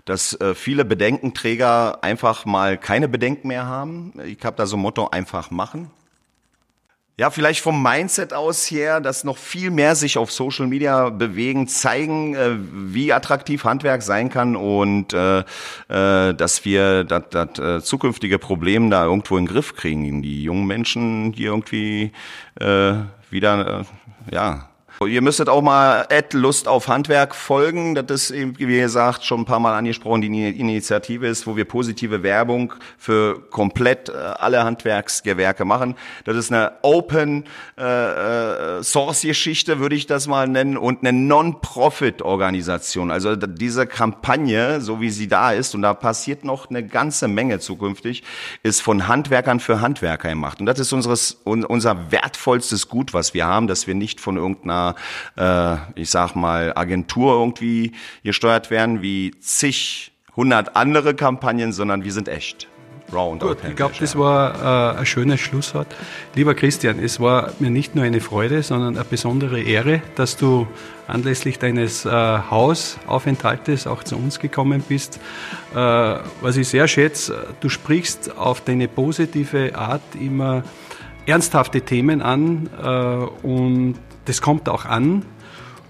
dass 0.05 0.39
äh, 0.41 0.55
viele 0.55 0.85
Bedenkenträger 0.85 2.03
einfach 2.03 2.45
mal 2.45 2.79
keine 2.79 3.09
Bedenken 3.09 3.49
mehr 3.49 3.67
haben. 3.67 4.13
Ich 4.25 4.45
habe 4.45 4.57
da 4.57 4.67
so 4.67 4.77
ein 4.77 4.81
Motto, 4.81 5.09
einfach 5.09 5.51
machen. 5.51 5.91
Ja, 7.21 7.29
vielleicht 7.29 7.61
vom 7.61 7.83
Mindset 7.83 8.33
aus 8.33 8.71
her, 8.71 8.99
dass 8.99 9.25
noch 9.25 9.37
viel 9.37 9.71
mehr 9.71 9.95
sich 9.95 10.17
auf 10.17 10.33
Social 10.33 10.67
Media 10.67 11.11
bewegen, 11.11 11.69
zeigen, 11.69 12.35
äh, 12.35 12.53
wie 12.73 13.13
attraktiv 13.13 13.65
Handwerk 13.65 14.01
sein 14.01 14.31
kann 14.31 14.57
und 14.57 15.13
äh, 15.13 15.41
äh, 15.41 16.33
dass 16.33 16.65
wir 16.65 17.05
das, 17.05 17.25
das 17.29 17.59
äh, 17.59 17.83
zukünftige 17.83 18.39
Problem 18.39 18.89
da 18.89 19.05
irgendwo 19.05 19.37
in 19.37 19.45
den 19.45 19.53
Griff 19.53 19.77
kriegen, 19.77 20.23
die 20.23 20.45
jungen 20.45 20.67
Menschen 20.67 21.35
hier 21.37 21.51
irgendwie 21.51 22.13
äh, 22.59 22.95
wieder 23.29 23.81
äh, 24.31 24.35
ja 24.35 24.70
Ihr 25.07 25.23
müsstet 25.23 25.49
auch 25.49 25.63
mal 25.63 26.05
Ed 26.11 26.35
Lust 26.35 26.69
auf 26.69 26.89
Handwerk 26.89 27.35
folgen. 27.35 27.95
Das 27.95 28.25
ist 28.25 28.33
eben, 28.33 28.59
wie 28.59 28.79
gesagt, 28.81 29.25
schon 29.25 29.41
ein 29.41 29.45
paar 29.47 29.59
Mal 29.59 29.75
angesprochen, 29.75 30.21
die 30.21 30.51
Initiative 30.51 31.27
ist, 31.27 31.47
wo 31.47 31.57
wir 31.57 31.65
positive 31.65 32.23
Werbung 32.23 32.75
für 32.99 33.41
komplett 33.49 34.11
äh, 34.11 34.13
alle 34.13 34.63
Handwerksgewerke 34.63 35.65
machen. 35.65 35.95
Das 36.25 36.37
ist 36.37 36.53
eine 36.53 36.73
Open 36.83 37.45
äh, 37.79 38.81
äh, 38.81 38.83
Source 38.83 39.23
Geschichte, 39.23 39.79
würde 39.79 39.95
ich 39.95 40.07
das 40.07 40.27
mal 40.27 40.47
nennen, 40.47 40.77
und 40.77 41.01
eine 41.01 41.15
Non-Profit-Organisation. 41.15 43.11
Also 43.11 43.37
diese 43.37 43.87
Kampagne, 43.87 44.83
so 44.83 45.01
wie 45.01 45.09
sie 45.09 45.29
da 45.29 45.53
ist, 45.53 45.75
und 45.75 45.81
da 45.81 45.95
passiert 45.95 46.45
noch 46.45 46.69
eine 46.69 46.87
ganze 46.87 47.27
Menge 47.27 47.59
zukünftig, 47.59 48.23
ist 48.63 48.83
von 48.83 49.09
Handwerkern 49.09 49.61
für 49.61 49.81
Handwerker 49.81 50.29
gemacht. 50.29 50.61
Und 50.61 50.67
das 50.67 50.79
ist 50.79 50.93
unseres, 50.93 51.41
unser 51.45 52.13
wertvollstes 52.13 52.91
Gut, 52.91 53.15
was 53.15 53.33
wir 53.33 53.47
haben, 53.47 53.67
dass 53.67 53.87
wir 53.87 53.95
nicht 53.95 54.21
von 54.21 54.37
irgendeiner, 54.37 54.90
äh, 55.37 55.77
ich 55.95 56.11
sag 56.11 56.35
mal, 56.35 56.73
Agentur 56.75 57.35
irgendwie 57.35 57.93
gesteuert 58.23 58.71
werden, 58.71 59.03
wie 59.03 59.33
zig, 59.41 60.13
hundert 60.37 60.77
andere 60.77 61.15
Kampagnen, 61.15 61.73
sondern 61.73 62.05
wir 62.05 62.13
sind 62.13 62.29
echt. 62.29 62.69
Raw 63.13 63.33
und 63.33 63.41
Gut, 63.43 63.59
ich 63.69 63.77
glaube, 63.77 63.95
das 63.99 64.17
war 64.17 64.95
äh, 64.95 64.99
ein 65.01 65.07
schönes 65.07 65.41
Schlusswort. 65.41 65.89
Lieber 66.35 66.55
Christian, 66.55 66.99
es 66.99 67.21
war 67.21 67.53
mir 67.59 67.71
nicht 67.71 67.95
nur 67.95 68.05
eine 68.05 68.21
Freude, 68.21 68.63
sondern 68.63 68.97
eine 68.97 69.05
besondere 69.05 69.61
Ehre, 69.61 70.03
dass 70.15 70.37
du 70.37 70.67
anlässlich 71.07 71.59
deines 71.59 72.05
äh, 72.05 72.11
Hausaufenthaltes 72.11 73.87
auch 73.87 74.05
zu 74.05 74.17
uns 74.17 74.39
gekommen 74.39 74.83
bist. 74.89 75.19
Äh, 75.75 75.77
was 75.77 76.57
ich 76.57 76.69
sehr 76.69 76.87
schätze, 76.89 77.49
du 77.61 77.69
sprichst 77.69 78.37
auf 78.37 78.61
deine 78.61 78.89
positive 78.89 79.75
Art 79.75 80.03
immer 80.19 80.63
ernsthafte 81.27 81.83
Themen 81.83 82.23
an 82.23 82.69
äh, 82.83 83.47
und 83.47 83.97
das 84.25 84.41
kommt 84.41 84.69
auch 84.69 84.85
an. 84.85 85.25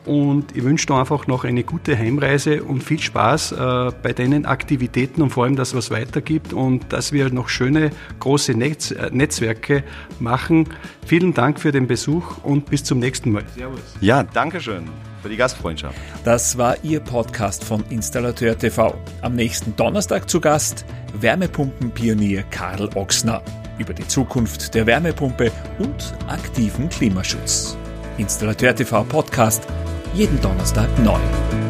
Und 0.06 0.56
ich 0.56 0.64
wünsche 0.64 0.86
dir 0.86 0.94
einfach 0.94 1.26
noch 1.26 1.44
eine 1.44 1.62
gute 1.62 1.96
Heimreise 1.96 2.62
und 2.64 2.82
viel 2.82 2.98
Spaß 2.98 3.52
äh, 3.52 3.92
bei 4.02 4.14
deinen 4.14 4.46
Aktivitäten 4.46 5.20
und 5.20 5.30
vor 5.30 5.44
allem, 5.44 5.56
dass 5.56 5.74
was 5.74 5.90
weitergibt 5.90 6.54
und 6.54 6.90
dass 6.92 7.12
wir 7.12 7.30
noch 7.30 7.50
schöne 7.50 7.90
große 8.18 8.54
Netz, 8.54 8.92
äh, 8.92 9.10
Netzwerke 9.12 9.84
machen. 10.18 10.68
Vielen 11.04 11.34
Dank 11.34 11.60
für 11.60 11.70
den 11.70 11.86
Besuch 11.86 12.42
und 12.42 12.70
bis 12.70 12.82
zum 12.82 12.98
nächsten 12.98 13.30
Mal. 13.30 13.44
Servus. 13.54 13.80
Ja, 14.00 14.22
danke 14.22 14.60
schön 14.60 14.84
für 15.22 15.28
die 15.28 15.36
Gastfreundschaft. 15.36 15.96
Das 16.24 16.56
war 16.56 16.82
Ihr 16.82 17.00
Podcast 17.00 17.62
von 17.62 17.84
Installateur 17.90 18.56
TV. 18.56 18.98
Am 19.22 19.34
nächsten 19.34 19.76
Donnerstag 19.76 20.30
zu 20.30 20.40
Gast 20.40 20.84
Wärmepumpenpionier 21.20 22.44
Karl 22.50 22.88
Ochsner 22.94 23.42
über 23.78 23.94
die 23.94 24.06
Zukunft 24.06 24.74
der 24.74 24.86
Wärmepumpe 24.86 25.50
und 25.78 26.14
aktiven 26.28 26.88
Klimaschutz. 26.88 27.76
Installateur 28.20 28.74
TV 28.74 29.04
Podcast 29.08 29.62
jeden 30.14 30.40
Donnerstag 30.40 30.88
neu. 31.02 31.69